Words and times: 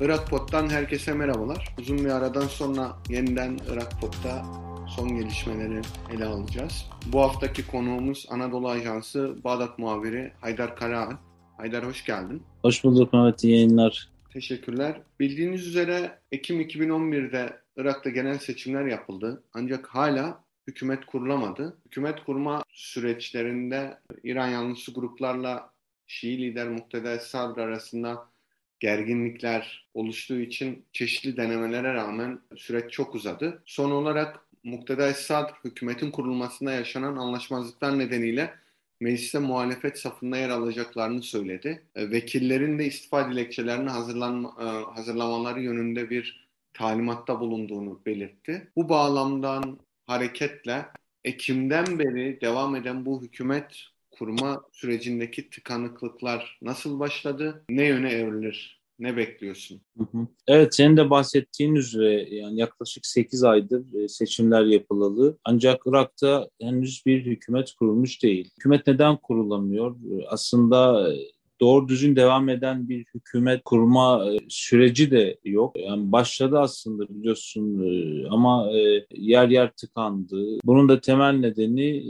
Irak 0.00 0.30
Pot'tan 0.30 0.68
herkese 0.68 1.12
merhabalar. 1.12 1.74
Uzun 1.78 1.98
bir 1.98 2.10
aradan 2.10 2.46
sonra 2.46 2.96
yeniden 3.08 3.58
Irak 3.72 4.00
Pot'ta 4.00 4.44
son 4.96 5.08
gelişmeleri 5.08 5.80
ele 6.14 6.24
alacağız. 6.24 6.86
Bu 7.12 7.20
haftaki 7.20 7.66
konuğumuz 7.66 8.26
Anadolu 8.30 8.68
Ajansı 8.68 9.44
Bağdat 9.44 9.78
muhabiri 9.78 10.32
Haydar 10.40 10.76
Karahan. 10.76 11.18
Haydar 11.56 11.86
hoş 11.86 12.04
geldin. 12.04 12.42
Hoş 12.62 12.84
bulduk 12.84 13.12
Mehmet, 13.12 13.44
iyi 13.44 13.54
yayınlar. 13.54 14.08
Teşekkürler. 14.32 15.00
Bildiğiniz 15.20 15.66
üzere 15.66 16.18
Ekim 16.32 16.60
2011'de 16.60 17.56
Irak'ta 17.76 18.10
genel 18.10 18.38
seçimler 18.38 18.86
yapıldı. 18.86 19.42
Ancak 19.54 19.86
hala 19.86 20.44
hükümet 20.66 21.06
kurulamadı. 21.06 21.76
Hükümet 21.86 22.24
kurma 22.24 22.62
süreçlerinde 22.72 23.98
İran 24.22 24.48
yanlısı 24.48 24.92
gruplarla 24.94 25.70
Şii 26.06 26.38
lider 26.38 26.68
Mukteda 26.68 27.18
Sadr 27.18 27.58
arasında 27.58 28.29
gerginlikler 28.80 29.88
oluştuğu 29.94 30.40
için 30.40 30.84
çeşitli 30.92 31.36
denemelere 31.36 31.94
rağmen 31.94 32.40
süreç 32.56 32.92
çok 32.92 33.14
uzadı. 33.14 33.62
Son 33.66 33.90
olarak 33.90 34.40
Mukteda 34.64 35.14
Sadr 35.14 35.52
hükümetin 35.64 36.10
kurulmasında 36.10 36.72
yaşanan 36.72 37.16
anlaşmazlıklar 37.16 37.98
nedeniyle 37.98 38.54
mecliste 39.00 39.38
muhalefet 39.38 39.98
safında 39.98 40.36
yer 40.36 40.48
alacaklarını 40.48 41.22
söyledi. 41.22 41.82
E, 41.94 42.10
vekillerin 42.10 42.78
de 42.78 42.86
istifa 42.86 43.30
dilekçelerini 43.30 43.88
e, 43.88 43.92
hazırlamaları 44.94 45.60
yönünde 45.60 46.10
bir 46.10 46.48
talimatta 46.74 47.40
bulunduğunu 47.40 48.00
belirtti. 48.06 48.68
Bu 48.76 48.88
bağlamdan 48.88 49.78
hareketle 50.06 50.86
Ekim'den 51.24 51.98
beri 51.98 52.40
devam 52.40 52.76
eden 52.76 53.06
bu 53.06 53.22
hükümet 53.22 53.89
kurma 54.20 54.62
sürecindeki 54.72 55.50
tıkanıklıklar 55.50 56.58
nasıl 56.62 57.00
başladı? 57.00 57.64
Ne 57.70 57.86
yöne 57.86 58.12
evrilir? 58.12 58.80
Ne 58.98 59.16
bekliyorsun? 59.16 59.80
Evet 60.46 60.74
senin 60.74 60.96
de 60.96 61.10
bahsettiğin 61.10 61.74
üzere 61.74 62.34
yani 62.34 62.60
yaklaşık 62.60 63.06
8 63.06 63.44
aydır 63.44 63.94
e, 63.94 64.08
seçimler 64.08 64.64
yapılalı. 64.64 65.38
Ancak 65.44 65.82
Irak'ta 65.86 66.48
henüz 66.60 67.02
bir 67.06 67.26
hükümet 67.26 67.72
kurulmuş 67.72 68.22
değil. 68.22 68.50
Hükümet 68.58 68.86
neden 68.86 69.16
kurulamıyor? 69.16 69.96
E, 69.96 70.26
aslında 70.28 71.12
doğru 71.60 71.88
düzgün 71.88 72.16
devam 72.16 72.48
eden 72.48 72.88
bir 72.88 73.04
hükümet 73.14 73.64
kurma 73.64 74.24
e, 74.26 74.38
süreci 74.48 75.10
de 75.10 75.38
yok. 75.44 75.76
Yani 75.78 76.12
başladı 76.12 76.58
aslında 76.58 77.08
biliyorsun 77.08 77.82
e, 77.82 78.28
ama 78.28 78.70
e, 78.72 79.06
yer 79.10 79.48
yer 79.48 79.72
tıkandı. 79.72 80.58
Bunun 80.64 80.88
da 80.88 81.00
temel 81.00 81.32
nedeni 81.32 82.04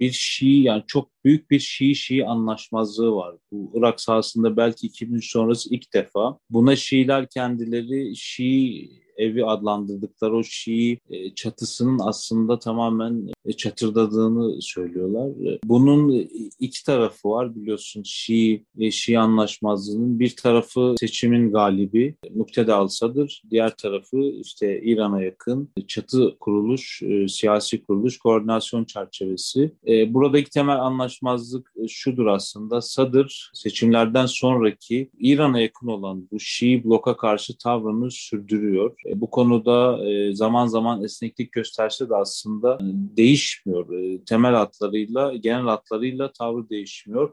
bir 0.00 0.12
Şii 0.12 0.62
yani 0.62 0.82
çok 0.86 1.08
büyük 1.24 1.50
bir 1.50 1.58
Şii-Şii 1.58 2.24
anlaşmazlığı 2.24 3.12
var. 3.12 3.36
Bu 3.52 3.72
Irak 3.74 4.00
sahasında 4.00 4.56
belki 4.56 4.86
2003 4.86 5.30
sonrası 5.30 5.74
ilk 5.74 5.94
defa. 5.94 6.38
Buna 6.50 6.76
Şiiler 6.76 7.28
kendileri 7.28 8.16
Şii 8.16 8.90
evi 9.16 9.44
adlandırdıkları 9.44 10.36
o 10.36 10.42
Şii 10.42 10.98
çatısının 11.36 11.98
aslında 12.02 12.58
tamamen 12.58 13.28
çatırdadığını 13.52 14.62
söylüyorlar. 14.62 15.28
E, 15.28 15.58
bunun 15.64 16.28
iki 16.60 16.84
tarafı 16.84 17.28
var 17.28 17.54
biliyorsun 17.54 18.02
Şii, 18.02 18.64
Şii 18.90 19.18
anlaşmazlığının 19.18 20.20
bir 20.20 20.36
tarafı 20.36 20.94
seçimin 21.00 21.52
galibi 21.52 22.14
Mukteda 22.34 22.76
Al-Sadr, 22.76 23.42
diğer 23.50 23.76
tarafı 23.76 24.18
işte 24.44 24.80
İran'a 24.82 25.22
yakın 25.22 25.68
çatı 25.88 26.36
kuruluş, 26.40 27.02
siyasi 27.28 27.84
kuruluş, 27.84 28.18
koordinasyon 28.18 28.84
çerçevesi. 28.84 29.72
Buradaki 30.08 30.50
temel 30.50 30.80
anlaşmazlık 30.80 31.72
şudur 31.88 32.26
aslında 32.26 32.80
Sadr 32.80 33.50
seçimlerden 33.54 34.26
sonraki 34.26 35.10
İran'a 35.18 35.60
yakın 35.60 35.86
olan 35.86 36.28
bu 36.32 36.40
Şii 36.40 36.84
bloka 36.84 37.16
karşı 37.16 37.58
tavrını 37.58 38.10
sürdürüyor. 38.10 38.94
E, 39.06 39.20
bu 39.20 39.30
konuda 39.30 40.08
e, 40.08 40.34
zaman 40.34 40.66
zaman 40.66 41.04
esneklik 41.04 41.52
gösterse 41.52 42.08
de 42.08 42.14
aslında 42.14 42.74
e, 42.74 42.86
değişmiyor. 43.38 44.18
Temel 44.26 44.54
hatlarıyla, 44.54 45.36
genel 45.36 45.62
hatlarıyla 45.62 46.32
tavrı 46.32 46.70
değişmiyor. 46.70 47.32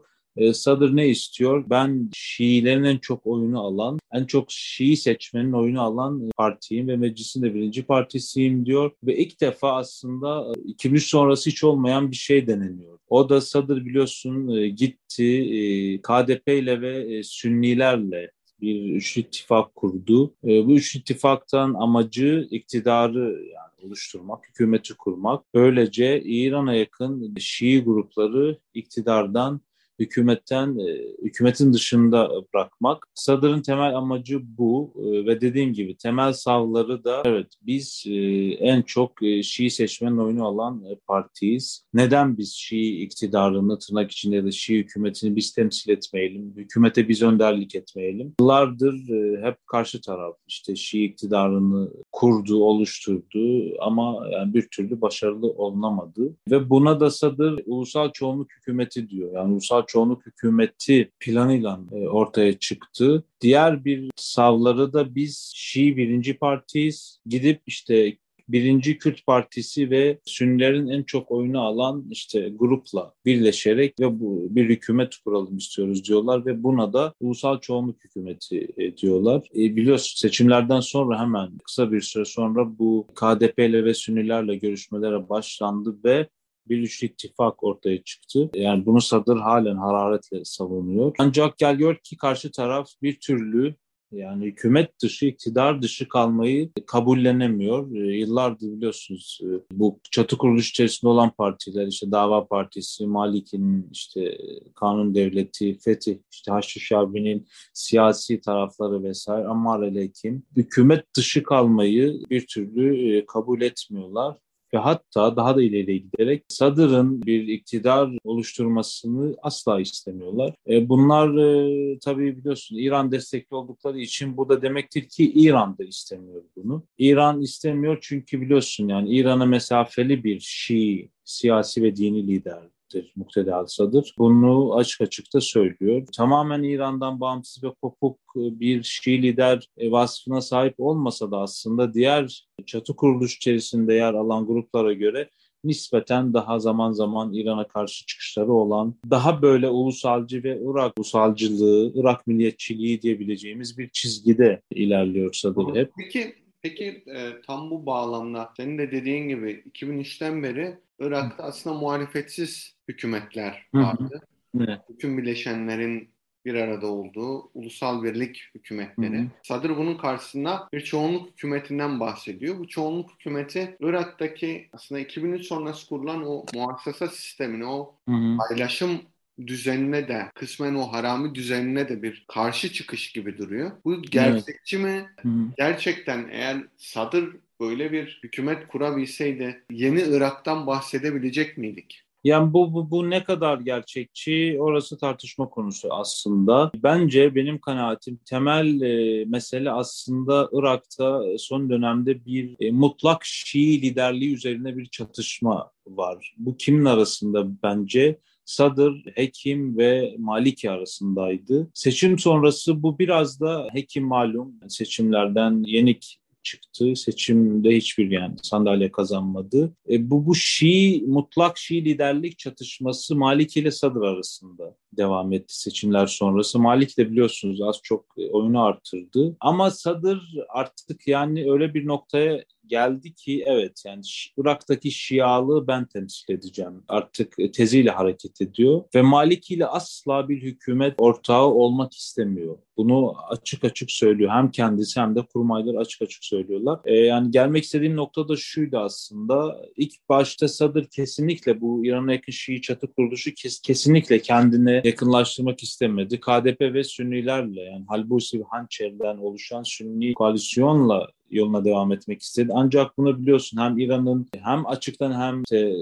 Sadır 0.52 0.96
ne 0.96 1.08
istiyor? 1.08 1.64
Ben 1.70 2.10
Şiilerin 2.14 2.84
en 2.84 2.98
çok 2.98 3.26
oyunu 3.26 3.60
alan, 3.60 3.98
en 4.12 4.24
çok 4.24 4.46
Şii 4.48 4.96
seçmenin 4.96 5.52
oyunu 5.52 5.82
alan 5.82 6.30
partiyim 6.36 6.88
ve 6.88 6.96
meclisin 6.96 7.42
de 7.42 7.54
birinci 7.54 7.82
partisiyim 7.82 8.66
diyor. 8.66 8.90
Ve 9.04 9.16
ilk 9.16 9.40
defa 9.40 9.76
aslında 9.76 10.52
2003 10.64 11.06
sonrası 11.06 11.50
hiç 11.50 11.64
olmayan 11.64 12.10
bir 12.10 12.16
şey 12.16 12.46
deneniyor. 12.46 12.98
O 13.08 13.28
da 13.28 13.40
Sadır 13.40 13.84
biliyorsun 13.84 14.48
gitti 14.76 16.00
KDP 16.02 16.48
ile 16.48 16.80
ve 16.80 17.22
Sünnilerle 17.22 18.30
bir 18.60 18.94
üçlü 18.94 19.20
ittifak 19.20 19.74
kurdu. 19.74 20.34
E, 20.44 20.66
bu 20.66 20.72
üçlü 20.72 21.00
ittifaktan 21.00 21.74
amacı 21.74 22.48
iktidarı 22.50 23.44
yani 23.54 23.75
oluşturmak, 23.86 24.48
hükümeti 24.48 24.94
kurmak. 24.94 25.54
Böylece 25.54 26.22
İran'a 26.22 26.74
yakın 26.74 27.34
Şii 27.38 27.84
grupları 27.84 28.58
iktidardan 28.74 29.60
hükümetten 29.98 30.78
e, 30.78 30.98
hükümetin 31.22 31.72
dışında 31.72 32.30
bırakmak. 32.54 33.06
Sadr'ın 33.14 33.62
temel 33.62 33.96
amacı 33.96 34.40
bu 34.42 34.92
e, 34.96 35.26
ve 35.26 35.40
dediğim 35.40 35.72
gibi 35.72 35.96
temel 35.96 36.32
savları 36.32 37.04
da 37.04 37.22
evet 37.24 37.46
biz 37.62 38.04
e, 38.06 38.14
en 38.50 38.82
çok 38.82 39.12
Şii 39.42 39.70
seçmenin 39.70 40.18
oyunu 40.18 40.46
alan 40.46 40.84
partiyiz. 41.06 41.84
Neden 41.94 42.38
biz 42.38 42.52
Şii 42.52 43.02
iktidarını 43.02 43.78
tırnak 43.78 44.10
içinde 44.10 44.44
da 44.44 44.50
Şii 44.50 44.78
hükümetini 44.78 45.36
biz 45.36 45.52
temsil 45.52 45.90
etmeyelim, 45.90 46.52
hükümete 46.56 47.08
biz 47.08 47.22
önderlik 47.22 47.74
etmeyelim. 47.74 48.34
Yıllardır 48.40 48.94
hep 49.42 49.66
karşı 49.66 50.00
taraf 50.00 50.36
işte 50.46 50.76
Şii 50.76 51.04
iktidarını 51.04 51.90
kurdu, 52.12 52.64
oluşturdu 52.64 53.74
ama 53.80 54.28
yani 54.32 54.54
bir 54.54 54.68
türlü 54.68 55.00
başarılı 55.00 55.46
olunamadı. 55.46 56.36
Ve 56.50 56.70
buna 56.70 57.00
da 57.00 57.10
Sadr 57.10 57.58
ulusal 57.66 58.12
çoğunluk 58.12 58.52
hükümeti 58.52 59.08
diyor. 59.08 59.32
Yani 59.34 59.52
ulusal 59.52 59.85
çoğunluk 59.88 60.26
hükümeti 60.26 61.10
planıyla 61.20 61.80
e, 61.92 62.08
ortaya 62.08 62.58
çıktı. 62.58 63.24
Diğer 63.40 63.84
bir 63.84 64.10
savları 64.16 64.92
da 64.92 65.14
biz 65.14 65.52
Şii 65.54 65.96
birinci 65.96 66.38
partiyiz. 66.38 67.20
Gidip 67.26 67.62
işte 67.66 68.16
birinci 68.48 68.98
Kürt 68.98 69.26
Partisi 69.26 69.90
ve 69.90 70.18
Sünnilerin 70.24 70.88
en 70.88 71.02
çok 71.02 71.30
oyunu 71.30 71.60
alan 71.60 72.06
işte 72.10 72.52
grupla 72.54 73.12
birleşerek 73.24 74.00
ve 74.00 74.20
bu 74.20 74.46
bir 74.50 74.68
hükümet 74.68 75.16
kuralım 75.16 75.56
istiyoruz 75.56 76.04
diyorlar 76.04 76.46
ve 76.46 76.62
buna 76.62 76.92
da 76.92 77.14
ulusal 77.20 77.60
çoğunluk 77.60 78.04
hükümeti 78.04 78.68
e, 78.76 78.96
diyorlar. 78.96 79.48
E, 79.54 79.76
biliyorsun 79.76 80.20
seçimlerden 80.20 80.80
sonra 80.80 81.20
hemen 81.20 81.58
kısa 81.58 81.92
bir 81.92 82.00
süre 82.00 82.24
sonra 82.24 82.78
bu 82.78 83.06
KDP 83.14 83.58
ile 83.58 83.84
ve 83.84 83.94
Sünnilerle 83.94 84.56
görüşmelere 84.56 85.28
başlandı 85.28 85.96
ve 86.04 86.28
bir 86.68 86.78
üçlü 86.78 87.06
ittifak 87.06 87.64
ortaya 87.64 88.02
çıktı. 88.02 88.50
Yani 88.54 88.86
bunu 88.86 89.00
Sadır 89.00 89.36
halen 89.36 89.76
hararetle 89.76 90.44
savunuyor. 90.44 91.14
Ancak 91.18 91.58
gel 91.58 91.76
gör 91.76 91.96
ki 91.96 92.16
karşı 92.16 92.50
taraf 92.50 92.88
bir 93.02 93.20
türlü 93.20 93.74
yani 94.12 94.46
hükümet 94.46 95.02
dışı, 95.02 95.26
iktidar 95.26 95.82
dışı 95.82 96.08
kalmayı 96.08 96.70
kabullenemiyor. 96.86 97.96
E, 97.96 98.16
yıllardır 98.16 98.66
biliyorsunuz 98.66 99.40
e, 99.42 99.48
bu 99.72 100.00
çatı 100.10 100.38
kuruluş 100.38 100.70
içerisinde 100.70 101.10
olan 101.10 101.30
partiler 101.30 101.86
işte 101.86 102.10
Dava 102.10 102.46
Partisi, 102.46 103.06
Malik'in 103.06 103.88
işte 103.92 104.38
Kanun 104.74 105.14
Devleti, 105.14 105.78
Fetih, 105.78 106.18
işte 106.32 106.52
Haçlı 106.52 106.80
Şabi'nin 106.80 107.46
siyasi 107.72 108.40
tarafları 108.40 109.02
vesaire 109.02 109.46
Ammar 109.46 109.82
Elekim 109.82 110.42
hükümet 110.56 111.14
dışı 111.16 111.42
kalmayı 111.42 112.20
bir 112.30 112.46
türlü 112.46 113.16
e, 113.16 113.26
kabul 113.26 113.60
etmiyorlar 113.60 114.36
ve 114.74 114.78
hatta 114.78 115.36
daha 115.36 115.56
da 115.56 115.62
ileriye 115.62 115.98
giderek 115.98 116.44
Sadr'ın 116.48 117.22
bir 117.22 117.48
iktidar 117.48 118.10
oluşturmasını 118.24 119.36
asla 119.42 119.80
istemiyorlar. 119.80 120.54
E, 120.68 120.88
bunlar 120.88 121.36
e, 121.38 121.98
tabii 121.98 122.36
biliyorsun 122.36 122.76
İran 122.76 123.12
destekli 123.12 123.54
oldukları 123.54 123.98
için 123.98 124.36
bu 124.36 124.48
da 124.48 124.62
demektir 124.62 125.08
ki 125.08 125.32
İran 125.32 125.78
da 125.78 125.84
istemiyor 125.84 126.42
bunu. 126.56 126.82
İran 126.98 127.40
istemiyor 127.40 127.98
çünkü 128.00 128.40
biliyorsun 128.40 128.88
yani 128.88 129.10
İran'a 129.10 129.46
mesafeli 129.46 130.24
bir 130.24 130.40
Şii 130.40 131.10
siyasi 131.24 131.82
ve 131.82 131.96
dini 131.96 132.26
lider 132.26 132.75
demektir 132.94 133.12
Mukteda 133.16 133.56
Al-Sadr. 133.56 134.14
Bunu 134.18 134.76
açık 134.76 135.00
açık 135.00 135.34
da 135.34 135.40
söylüyor. 135.40 136.06
Tamamen 136.16 136.62
İran'dan 136.62 137.20
bağımsız 137.20 137.64
ve 137.64 137.68
kopuk 137.82 138.18
bir 138.34 138.82
Şii 138.82 139.22
lider 139.22 139.68
vasfına 139.80 140.40
sahip 140.40 140.74
olmasa 140.78 141.30
da 141.30 141.38
aslında 141.38 141.94
diğer 141.94 142.48
çatı 142.66 142.96
kuruluş 142.96 143.36
içerisinde 143.36 143.94
yer 143.94 144.14
alan 144.14 144.46
gruplara 144.46 144.92
göre 144.92 145.30
nispeten 145.64 146.34
daha 146.34 146.58
zaman 146.58 146.92
zaman 146.92 147.32
İran'a 147.32 147.68
karşı 147.68 148.06
çıkışları 148.06 148.52
olan, 148.52 148.94
daha 149.10 149.42
böyle 149.42 149.68
ulusalcı 149.68 150.42
ve 150.42 150.60
Irak 150.64 150.92
ulusalcılığı, 150.98 151.92
Irak 151.94 152.26
milliyetçiliği 152.26 153.02
diyebileceğimiz 153.02 153.78
bir 153.78 153.88
çizgide 153.88 154.60
ilerliyor 154.70 155.32
Sadr 155.32 155.74
hep. 155.74 155.90
Peki 155.98 156.34
Peki 156.62 157.04
e, 157.16 157.40
tam 157.46 157.70
bu 157.70 157.86
bağlamda 157.86 158.52
senin 158.56 158.78
de 158.78 158.90
dediğin 158.90 159.28
gibi 159.28 159.64
2003'ten 159.72 160.42
beri 160.42 160.78
Irak'ta 160.98 161.42
aslında 161.44 161.76
muhalefetsiz 161.76 162.74
hükümetler 162.88 163.66
vardı. 163.74 164.20
Evet. 164.60 164.80
Bütün 164.88 165.18
bileşenlerin 165.18 166.16
bir 166.44 166.54
arada 166.54 166.86
olduğu 166.86 167.50
ulusal 167.54 168.02
birlik 168.02 168.50
hükümetleri. 168.54 169.18
Hı 169.18 169.22
hı. 169.22 169.28
Sadr 169.42 169.76
bunun 169.76 169.96
karşısında 169.96 170.68
bir 170.72 170.80
çoğunluk 170.80 171.30
hükümetinden 171.30 172.00
bahsediyor. 172.00 172.58
Bu 172.58 172.68
çoğunluk 172.68 173.10
hükümeti 173.12 173.76
Irak'taki 173.80 174.68
aslında 174.72 175.00
2003 175.00 175.46
sonrası 175.46 175.88
kurulan 175.88 176.26
o 176.26 176.44
muassasa 176.54 177.08
sistemini, 177.08 177.66
o 177.66 177.94
Hı 178.08 178.14
hı. 178.14 178.36
paylaşım 178.36 179.00
düzenine 179.46 180.08
de 180.08 180.30
kısmen 180.34 180.74
o 180.74 180.82
harami 180.82 181.34
düzenine 181.34 181.88
de 181.88 182.02
bir 182.02 182.24
karşı 182.28 182.72
çıkış 182.72 183.12
gibi 183.12 183.38
duruyor. 183.38 183.70
Bu 183.84 184.02
gerçekçi 184.02 184.78
mi? 184.78 185.06
Hı 185.20 185.28
hı. 185.28 185.48
Gerçekten 185.56 186.28
eğer 186.30 186.62
Sadr 186.76 187.24
böyle 187.60 187.92
bir 187.92 188.20
hükümet 188.22 188.68
kurabilseydi 188.68 189.64
yeni 189.70 190.02
Irak'tan 190.02 190.66
bahsedebilecek 190.66 191.58
miydik? 191.58 192.02
Yani 192.26 192.52
bu, 192.52 192.74
bu, 192.74 192.90
bu 192.90 193.10
ne 193.10 193.24
kadar 193.24 193.60
gerçekçi 193.60 194.56
orası 194.60 194.98
tartışma 194.98 195.48
konusu 195.48 195.88
aslında. 195.94 196.70
Bence 196.76 197.34
benim 197.34 197.58
kanaatim 197.58 198.18
temel 198.24 198.80
e, 198.80 199.24
mesele 199.24 199.70
aslında 199.70 200.48
Irak'ta 200.52 201.22
son 201.38 201.70
dönemde 201.70 202.24
bir 202.24 202.56
e, 202.60 202.70
mutlak 202.70 203.24
Şii 203.24 203.82
liderliği 203.82 204.34
üzerine 204.34 204.76
bir 204.76 204.86
çatışma 204.86 205.70
var. 205.86 206.34
Bu 206.38 206.56
kimin 206.56 206.84
arasında 206.84 207.62
bence? 207.62 208.18
Sadr, 208.44 208.92
Hekim 209.14 209.78
ve 209.78 210.14
Maliki 210.18 210.70
arasındaydı. 210.70 211.70
Seçim 211.74 212.18
sonrası 212.18 212.82
bu 212.82 212.98
biraz 212.98 213.40
da 213.40 213.68
Hekim 213.72 214.04
malum 214.04 214.54
seçimlerden 214.68 215.62
yenik 215.66 216.18
çıktı. 216.46 216.96
Seçimde 216.96 217.76
hiçbir 217.76 218.10
yani 218.10 218.34
sandalye 218.42 218.92
kazanmadı. 218.92 219.72
E, 219.90 220.10
bu 220.10 220.26
bu 220.26 220.34
Şii 220.34 221.04
mutlak 221.06 221.58
Şii 221.58 221.84
liderlik 221.84 222.38
çatışması 222.38 223.16
Maliki 223.16 223.60
ile 223.60 223.70
Sadr 223.70 224.00
arasında 224.00 224.76
devam 224.92 225.32
etti 225.32 225.60
seçimler 225.60 226.06
sonrası. 226.06 226.58
Malik 226.58 226.98
de 226.98 227.10
biliyorsunuz 227.10 227.62
az 227.62 227.80
çok 227.82 228.04
oyunu 228.30 228.64
artırdı. 228.64 229.36
Ama 229.40 229.70
Sadr 229.70 230.18
artık 230.48 231.08
yani 231.08 231.52
öyle 231.52 231.74
bir 231.74 231.86
noktaya 231.86 232.44
geldi 232.68 233.14
ki 233.14 233.44
evet 233.46 233.82
yani 233.86 234.02
Irak'taki 234.36 234.90
Şialığı 234.90 235.66
ben 235.66 235.86
temsil 235.86 236.34
edeceğim. 236.34 236.82
Artık 236.88 237.36
teziyle 237.54 237.90
hareket 237.90 238.40
ediyor 238.40 238.82
ve 238.94 239.02
Maliki 239.02 239.54
ile 239.54 239.66
asla 239.66 240.28
bir 240.28 240.42
hükümet 240.42 240.94
ortağı 240.98 241.46
olmak 241.46 241.94
istemiyor. 241.94 242.58
Bunu 242.76 243.14
açık 243.28 243.64
açık 243.64 243.90
söylüyor. 243.90 244.30
Hem 244.30 244.50
kendisi 244.50 245.00
hem 245.00 245.16
de 245.16 245.22
kurmaylar 245.22 245.74
açık 245.74 246.02
açık 246.02 246.24
söylüyorlar. 246.24 246.80
Ee, 246.84 246.94
yani 246.94 247.30
gelmek 247.30 247.64
istediğim 247.64 247.96
nokta 247.96 248.28
da 248.28 248.36
şuydu 248.36 248.78
aslında. 248.78 249.62
İlk 249.76 250.08
başta 250.08 250.48
Sadr 250.48 250.84
kesinlikle 250.84 251.60
bu 251.60 251.86
İran'a 251.86 252.12
yakın 252.12 252.32
Şii 252.32 252.60
çatı 252.60 252.92
kuruluşu 252.92 253.34
kes, 253.34 253.60
kesinlikle 253.60 254.22
kendine 254.22 254.82
yakınlaştırmak 254.84 255.62
istemedi. 255.62 256.20
KDP 256.20 256.60
ve 256.60 256.84
Sünnilerle 256.84 257.60
yani 257.60 257.84
Halbusi 257.88 258.40
ve 258.40 258.44
Hançer'den 258.50 259.16
oluşan 259.16 259.62
Sünni 259.62 260.14
koalisyonla 260.14 261.08
yoluna 261.30 261.64
devam 261.64 261.92
etmek 261.92 262.22
istedi. 262.22 262.52
Ancak 262.54 262.98
bunu 262.98 263.18
biliyorsun 263.18 263.58
hem 263.58 263.78
İran'ın 263.78 264.26
hem 264.40 264.66
açıktan 264.66 265.12
hem 265.12 265.42
işte 265.42 265.72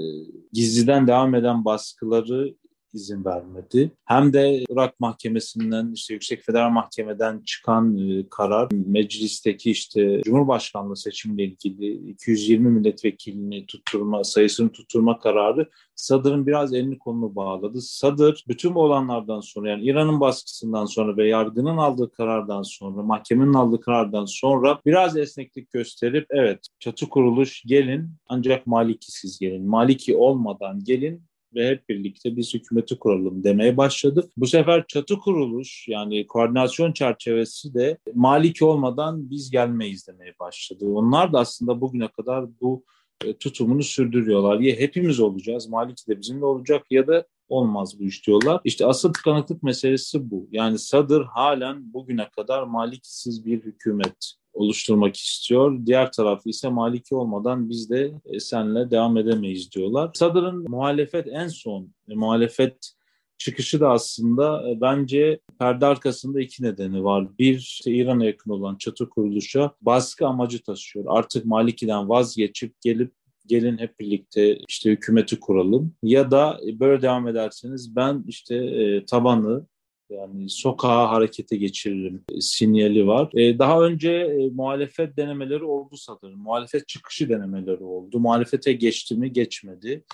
gizliden 0.53 1.07
devam 1.07 1.35
eden 1.35 1.65
baskıları 1.65 2.55
izin 2.95 3.25
vermedi. 3.25 3.91
Hem 4.05 4.33
de 4.33 4.65
Irak 4.71 5.01
Mahkemesi'nden 5.01 5.93
işte 5.93 6.15
Yüksek 6.15 6.43
Federal 6.43 6.71
Mahkeme'den 6.71 7.41
çıkan 7.41 7.99
e, 7.99 8.29
karar 8.31 8.69
meclisteki 8.87 9.71
işte 9.71 10.21
Cumhurbaşkanlığı 10.25 10.97
seçimiyle 10.97 11.45
ilgili 11.45 12.11
220 12.11 12.71
milletvekilini 12.71 13.67
tutturma 13.67 14.25
sayısını 14.25 14.73
tutturma 14.73 15.19
kararı 15.19 15.69
Sadr'ın 15.97 16.47
biraz 16.47 16.75
elini 16.75 16.99
kolunu 16.99 17.37
bağladı. 17.37 17.81
Sadr 17.81 18.45
bütün 18.49 18.75
bu 18.75 18.81
olanlardan 18.81 19.41
sonra 19.41 19.71
yani 19.71 19.85
İran'ın 19.85 20.21
baskısından 20.21 20.85
sonra 20.85 21.17
ve 21.17 21.29
yargının 21.29 21.77
aldığı 21.77 22.11
karardan 22.11 22.63
sonra, 22.63 23.03
mahkemenin 23.03 23.55
aldığı 23.55 23.81
karardan 23.81 24.25
sonra 24.25 24.81
biraz 24.87 25.17
esneklik 25.17 25.71
gösterip 25.71 26.27
evet 26.31 26.67
çatı 26.79 27.09
kuruluş 27.09 27.63
gelin 27.67 28.11
ancak 28.29 28.67
Malikisiz 28.67 29.39
gelin. 29.39 29.67
Maliki 29.67 30.17
olmadan 30.17 30.85
gelin 30.85 31.23
ve 31.55 31.69
hep 31.69 31.89
birlikte 31.89 32.37
biz 32.37 32.55
hükümeti 32.55 32.99
kuralım 32.99 33.45
demeye 33.45 33.77
başladı. 33.77 34.31
Bu 34.37 34.47
sefer 34.47 34.85
çatı 34.89 35.19
kuruluş 35.19 35.89
yani 35.89 36.27
koordinasyon 36.27 36.93
çerçevesi 36.93 37.75
de 37.75 37.99
Maliki 38.15 38.65
olmadan 38.65 39.31
biz 39.31 39.51
gelmeyiz 39.51 40.09
demeye 40.09 40.35
başladı. 40.41 40.87
Onlar 40.89 41.33
da 41.33 41.39
aslında 41.39 41.81
bugüne 41.81 42.09
kadar 42.09 42.61
bu 42.61 42.85
e, 43.25 43.37
tutumunu 43.37 43.83
sürdürüyorlar. 43.83 44.61
Ya 44.61 44.77
hepimiz 44.77 45.21
olacağız, 45.21 45.69
Maliki 45.69 46.07
de 46.09 46.21
bizimle 46.21 46.45
olacak 46.45 46.87
ya 46.91 47.07
da 47.07 47.27
olmaz 47.49 48.01
bu 48.01 48.05
iş 48.05 48.27
diyorlar. 48.27 48.61
İşte 48.65 48.87
asıl 48.87 49.13
tıkanıklık 49.13 49.63
meselesi 49.63 50.31
bu. 50.31 50.49
Yani 50.53 50.79
Sadr 50.79 51.23
halen 51.23 51.93
bugüne 51.95 52.29
kadar 52.29 52.63
Malikisiz 52.63 53.47
bir 53.47 53.63
hükümet 53.63 54.35
oluşturmak 54.55 55.17
istiyor. 55.17 55.87
Diğer 55.87 56.13
tarafı 56.13 56.49
ise 56.49 56.69
Maliki 56.69 57.15
olmadan 57.15 57.71
biz 57.71 57.91
de 57.91 58.13
e, 58.25 58.41
senle 58.41 58.91
devam 58.91 59.17
edemeyiz 59.17 59.73
diyorlar. 59.73 60.11
Sadr'ın 60.15 60.71
muhalefet 60.71 61.27
en 61.27 61.49
son 61.49 61.89
e, 62.09 62.15
muhalefet 62.15 62.95
çıkışı 63.39 63.81
da 63.81 63.91
aslında 63.91 64.71
e, 64.71 64.81
bence 64.81 65.41
perde 65.59 65.87
arkasında 65.87 66.41
iki 66.41 66.63
nedeni 66.63 67.05
var. 67.05 67.39
Bir, 67.39 67.59
işte 67.59 67.93
İran'a 67.93 68.25
yakın 68.25 68.51
olan 68.51 68.77
çatı 68.77 69.09
kuruluşa 69.09 69.75
baskı 69.81 70.27
amacı 70.27 70.63
taşıyor. 70.63 71.05
Artık 71.09 71.45
Maliki'den 71.45 72.09
vazgeçip 72.09 72.81
gelip 72.81 73.13
gelin 73.47 73.79
hep 73.79 74.01
birlikte 74.01 74.59
işte 74.69 74.91
hükümeti 74.91 75.41
kuralım 75.41 75.95
ya 76.03 76.31
da 76.31 76.61
böyle 76.81 77.03
devam 77.03 77.29
ederseniz 77.29 77.97
ben 77.97 78.25
işte 78.29 78.57
e, 78.57 79.05
tabanı 79.05 79.67
yani 80.11 80.51
sokağa 80.51 81.11
harekete 81.11 81.57
geçiririm 81.57 82.25
sinyali 82.41 83.07
var. 83.07 83.31
E, 83.35 83.59
daha 83.59 83.83
önce 83.83 84.11
e, 84.11 84.49
muhalefet 84.51 85.17
denemeleri 85.17 85.65
oldu 85.65 85.97
sanırım. 85.97 86.41
Muhalefet 86.41 86.89
çıkışı 86.89 87.29
denemeleri 87.29 87.85
oldu. 87.85 88.21
Muhalefete 88.21 88.73
geçti 88.73 89.15
mi 89.15 89.33
geçmedi. 89.33 90.05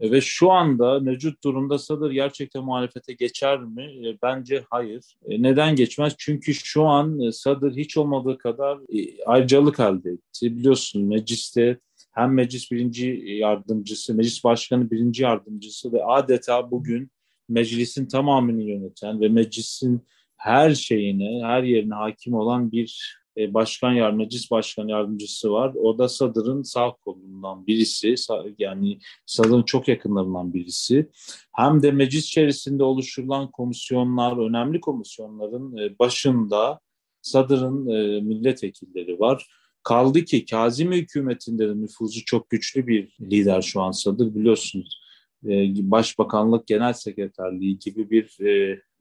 E, 0.00 0.10
ve 0.10 0.20
şu 0.20 0.50
anda 0.50 1.00
mevcut 1.00 1.44
durumda 1.44 1.78
Sadr 1.78 2.10
gerçekten 2.10 2.64
muhalefete 2.64 3.12
geçer 3.12 3.60
mi? 3.60 3.82
E, 3.82 4.18
bence 4.22 4.64
hayır. 4.70 5.16
E, 5.26 5.42
neden 5.42 5.76
geçmez? 5.76 6.14
Çünkü 6.18 6.54
şu 6.54 6.84
an 6.84 7.20
e, 7.20 7.32
Sadr 7.32 7.70
hiç 7.76 7.96
olmadığı 7.96 8.38
kadar 8.38 8.78
e, 8.98 9.24
ayrıcalık 9.24 9.80
elde 9.80 10.10
etti. 10.10 10.56
Biliyorsunuz 10.56 11.08
mecliste 11.08 11.78
hem 12.12 12.34
meclis 12.34 12.70
birinci 12.70 13.22
yardımcısı, 13.26 14.14
meclis 14.14 14.44
başkanı 14.44 14.90
birinci 14.90 15.22
yardımcısı 15.22 15.92
ve 15.92 16.04
adeta 16.04 16.70
bugün 16.70 17.10
meclisin 17.50 18.06
tamamını 18.06 18.62
yöneten 18.62 19.20
ve 19.20 19.28
meclisin 19.28 20.02
her 20.36 20.74
şeyine, 20.74 21.44
her 21.44 21.62
yerine 21.62 21.94
hakim 21.94 22.34
olan 22.34 22.72
bir 22.72 23.20
e, 23.36 23.54
başkan 23.54 23.92
yardımcısı, 23.92 24.50
başkan 24.50 24.88
yardımcısı 24.88 25.52
var. 25.52 25.74
O 25.74 25.98
da 25.98 26.08
Sadr'ın 26.08 26.62
sağ 26.62 26.92
kolundan 27.04 27.66
birisi, 27.66 28.14
yani 28.58 28.98
Sadr'ın 29.26 29.62
çok 29.62 29.88
yakınlarından 29.88 30.54
birisi. 30.54 31.10
Hem 31.52 31.82
de 31.82 31.90
meclis 31.90 32.26
içerisinde 32.26 32.84
oluşturulan 32.84 33.50
komisyonlar, 33.50 34.48
önemli 34.48 34.80
komisyonların 34.80 35.76
e, 35.76 35.98
başında 35.98 36.80
Sadr'ın 37.22 37.88
e, 37.88 38.20
milletvekilleri 38.20 39.20
var. 39.20 39.46
Kaldı 39.82 40.24
ki 40.24 40.44
Kazimi 40.44 40.96
hükümetinde 40.96 41.68
de 41.68 41.80
nüfuzu 41.80 42.24
çok 42.24 42.50
güçlü 42.50 42.86
bir 42.86 43.16
lider 43.20 43.62
şu 43.62 43.80
an 43.80 43.90
Sadr 43.90 44.34
biliyorsunuz. 44.34 45.00
Başbakanlık 45.42 46.66
Genel 46.66 46.92
Sekreterliği 46.92 47.78
gibi 47.78 48.10
bir 48.10 48.38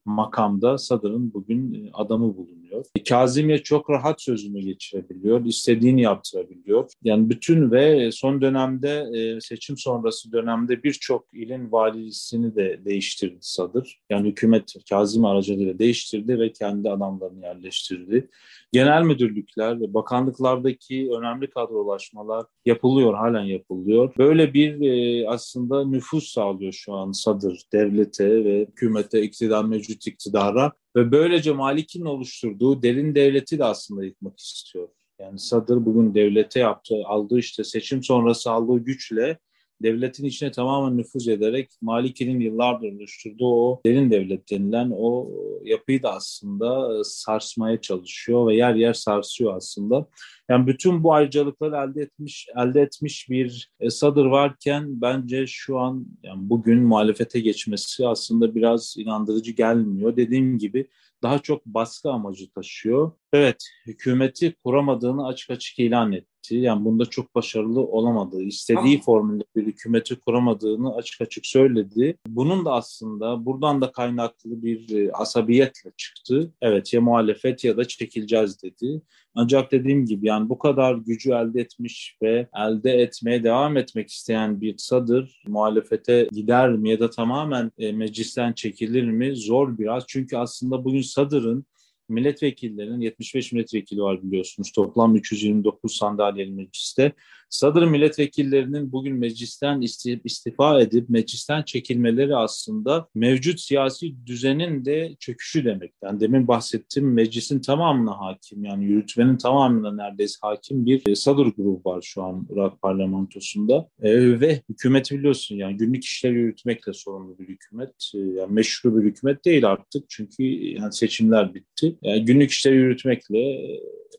makamda 0.10 0.78
Sadr'ın 0.78 1.34
bugün 1.34 1.74
e, 1.74 1.90
adamı 1.94 2.38
bulunuyor. 2.38 2.86
Kazimiye 3.10 3.58
çok 3.58 3.90
rahat 3.90 4.22
sözünü 4.22 4.60
geçirebiliyor, 4.60 5.46
istediğini 5.46 6.02
yaptırabiliyor. 6.02 6.92
Yani 7.04 7.30
bütün 7.30 7.72
ve 7.72 8.12
son 8.12 8.42
dönemde 8.42 9.08
e, 9.14 9.42
seçim 9.42 9.78
sonrası 9.78 10.32
dönemde 10.32 10.84
birçok 10.84 11.26
ilin 11.34 11.72
valisini 11.72 12.56
de 12.56 12.82
değiştirdi 12.86 13.38
Sadr. 13.42 14.00
Yani 14.10 14.30
hükümet 14.30 14.74
Kazim 14.90 15.26
aracılığıyla 15.26 15.80
değiştirdi 15.80 16.40
ve 16.40 16.52
kendi 16.52 16.90
adamlarını 16.90 17.42
yerleştirdi. 17.42 18.30
Genel 18.72 19.04
müdürlükler 19.04 19.82
ve 19.82 19.94
bakanlıklardaki 19.94 21.10
önemli 21.18 21.50
kadrolaşmalar 21.50 22.46
yapılıyor, 22.66 23.14
halen 23.14 23.44
yapılıyor. 23.44 24.14
Böyle 24.18 24.54
bir 24.54 24.82
e, 24.82 25.30
aslında 25.30 25.86
nüfus 25.86 26.34
sağlıyor 26.34 26.72
şu 26.74 26.94
an 26.94 27.12
Sadr 27.12 27.54
devlete 27.74 28.46
ve 28.46 28.62
hükümete, 28.62 29.22
iktidar 29.22 29.66
mevcut 29.66 29.99
iktidara 30.08 30.72
ve 30.96 31.12
böylece 31.12 31.52
Malik'in 31.52 32.06
oluşturduğu 32.06 32.84
derin 32.84 33.16
devleti 33.16 33.60
de 33.60 33.66
aslında 33.66 34.06
yıkmak 34.06 34.40
istiyor. 34.40 34.90
Yani 35.20 35.40
Sadr 35.40 35.86
bugün 35.86 36.16
devlete 36.16 36.60
yaptığı, 36.60 37.06
aldığı 37.06 37.40
işte 37.40 37.64
seçim 37.64 38.04
sonrası 38.04 38.52
aldığı 38.52 38.80
güçle 38.80 39.40
devletin 39.82 40.26
içine 40.26 40.52
tamamen 40.52 40.98
nüfuz 40.98 41.28
ederek 41.28 41.70
Maliki'nin 41.82 42.40
yıllardır 42.40 42.92
oluşturduğu 42.92 43.54
o 43.54 43.82
derin 43.86 44.12
devlet 44.12 44.52
denilen 44.52 44.92
o 44.96 45.32
yapıyı 45.64 46.04
da 46.04 46.14
aslında 46.14 47.04
sarsmaya 47.04 47.82
çalışıyor 47.82 48.48
ve 48.48 48.56
yer 48.56 48.76
yer 48.76 48.94
sarsıyor 48.94 49.56
aslında. 49.56 50.08
Yani 50.50 50.68
bütün 50.68 51.04
bu 51.04 51.14
ayrıcalıkları 51.14 51.76
elde 51.76 52.02
etmiş 52.02 52.48
elde 52.58 52.82
etmiş 52.82 53.30
bir 53.30 53.72
e, 53.80 53.90
Sadır 53.90 54.26
varken 54.26 55.02
bence 55.02 55.48
şu 55.48 55.80
an 55.80 56.06
yani 56.24 56.50
bugün 56.50 56.84
muhalefete 56.84 57.40
geçmesi 57.40 58.08
aslında 58.08 58.56
biraz 58.56 58.96
inandırıcı 58.98 59.52
gelmiyor. 59.52 60.16
Dediğim 60.16 60.58
gibi 60.58 60.88
daha 61.24 61.40
çok 61.40 61.66
baskı 61.66 62.12
amacı 62.12 62.52
taşıyor. 62.52 63.12
Evet, 63.34 63.64
hükümeti 63.88 64.56
kuramadığını 64.64 65.28
açık 65.28 65.50
açık 65.50 65.80
ilan 65.80 66.12
etti. 66.12 66.39
Yani 66.56 66.86
bunda 66.86 67.06
çok 67.06 67.36
başarılı 67.36 67.82
olamadığı, 67.82 68.44
istediği 68.44 68.96
Ama... 68.96 69.04
formülde 69.04 69.44
bir 69.56 69.66
hükümeti 69.66 70.20
kuramadığını 70.20 70.96
açık 70.96 71.22
açık 71.22 71.46
söyledi. 71.46 72.18
Bunun 72.28 72.66
da 72.66 72.72
aslında 72.72 73.46
buradan 73.46 73.82
da 73.82 73.92
kaynaklı 73.92 74.64
bir 74.64 74.96
e, 74.96 75.12
asabiyetle 75.12 75.92
çıktı. 75.98 76.54
Evet 76.62 76.94
ya 76.94 77.02
muhalefet 77.02 77.64
ya 77.64 77.78
da 77.78 77.86
çekileceğiz 77.86 78.64
dedi. 78.64 79.02
Ancak 79.36 79.72
dediğim 79.72 80.06
gibi 80.06 80.28
yani 80.28 80.50
bu 80.50 80.60
kadar 80.60 80.96
gücü 80.96 81.32
elde 81.32 81.62
etmiş 81.62 82.18
ve 82.22 82.48
elde 82.56 82.92
etmeye 82.92 83.44
devam 83.44 83.78
etmek 83.78 84.10
isteyen 84.10 84.62
bir 84.62 84.78
sadır 84.78 85.44
muhalefete 85.48 86.28
gider 86.32 86.70
mi 86.70 86.90
ya 86.90 87.00
da 87.00 87.10
tamamen 87.10 87.72
e, 87.78 87.92
meclisten 87.92 88.54
çekilir 88.54 89.04
mi? 89.04 89.36
Zor 89.36 89.78
biraz. 89.78 90.04
Çünkü 90.08 90.38
aslında 90.38 90.84
bugün 90.86 91.02
sadırın 91.02 91.66
milletvekillerinin 92.10 93.02
75 93.02 93.52
milletvekili 93.52 94.02
var 94.02 94.24
biliyorsunuz. 94.24 94.72
Toplam 94.72 95.16
329 95.16 95.98
sandalyeli 95.98 96.52
mecliste. 96.52 97.12
Sadır 97.50 97.88
milletvekillerinin 97.88 98.92
bugün 98.92 99.16
meclisten 99.16 99.82
istifa 100.24 100.82
edip 100.82 101.10
meclisten 101.10 101.64
çekilmeleri 101.64 102.36
aslında 102.36 103.08
mevcut 103.16 103.60
siyasi 103.60 104.16
düzenin 104.26 104.86
de 104.86 105.16
çöküşü 105.20 105.66
demek. 105.66 105.94
Yani 106.04 106.20
demin 106.20 106.48
bahsettiğim 106.48 107.14
meclisin 107.14 107.60
tamamına 107.60 108.20
hakim 108.20 108.64
yani 108.64 108.86
yürütmenin 108.86 109.38
tamamına 109.38 109.96
neredeyse 109.96 110.38
hakim 110.42 110.86
bir 110.86 111.16
sadır 111.16 111.46
grubu 111.46 111.82
var 111.86 112.02
şu 112.02 112.24
an 112.24 112.48
Irak 112.54 112.82
parlamentosunda. 112.82 113.90
E, 114.02 114.40
ve 114.40 114.62
hükümet 114.70 115.12
biliyorsun 115.12 115.56
yani 115.56 115.78
günlük 115.78 116.04
işleri 116.04 116.34
yürütmekle 116.34 116.94
sorumlu 116.94 117.40
bir 117.40 117.48
hükümet. 117.48 118.12
E, 118.16 118.18
yani 118.18 118.54
meşru 118.54 118.98
bir 118.98 119.04
hükümet 119.04 119.46
değil 119.46 119.70
artık 119.70 120.10
çünkü 120.10 120.44
yani 120.44 120.94
seçimler 120.94 121.54
bitti. 121.54 121.96
Yani 122.02 122.26
günlük 122.26 122.52
işleri 122.52 122.76
yürütmekle 122.76 123.60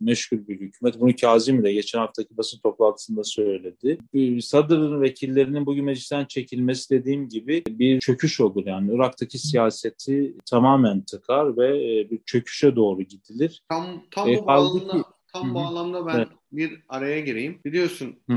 meşgul 0.00 0.48
bir 0.48 0.60
hükümet. 0.60 1.00
Bunu 1.00 1.16
Kazım 1.20 1.64
de 1.64 1.72
geçen 1.72 1.98
haftaki 1.98 2.36
basın 2.36 2.58
toplantısında 2.58 3.24
söyledi. 3.24 3.98
Sadr'ın 4.42 5.02
vekillerinin 5.02 5.66
bugün 5.66 5.84
meclisten 5.84 6.24
çekilmesi 6.24 6.90
dediğim 6.90 7.28
gibi 7.28 7.62
bir 7.68 8.00
çöküş 8.00 8.40
olur. 8.40 8.66
Yani 8.66 8.94
Irak'taki 8.94 9.38
siyaseti 9.38 10.34
tamamen 10.46 11.00
tıkar 11.00 11.56
ve 11.56 11.68
e, 11.68 12.10
bir 12.10 12.20
çöküşe 12.26 12.76
doğru 12.76 13.02
gidilir. 13.02 13.62
Tam, 13.68 14.04
tam 14.10 14.28
e, 14.28 14.38
bu 14.38 14.46
bağlamda, 14.46 15.04
tam 15.32 15.46
Hı-hı. 15.46 15.54
bağlamda 15.54 16.06
ben 16.06 16.16
evet. 16.16 16.28
bir 16.52 16.82
araya 16.88 17.20
gireyim. 17.20 17.60
Biliyorsun 17.64 18.16
e, 18.30 18.34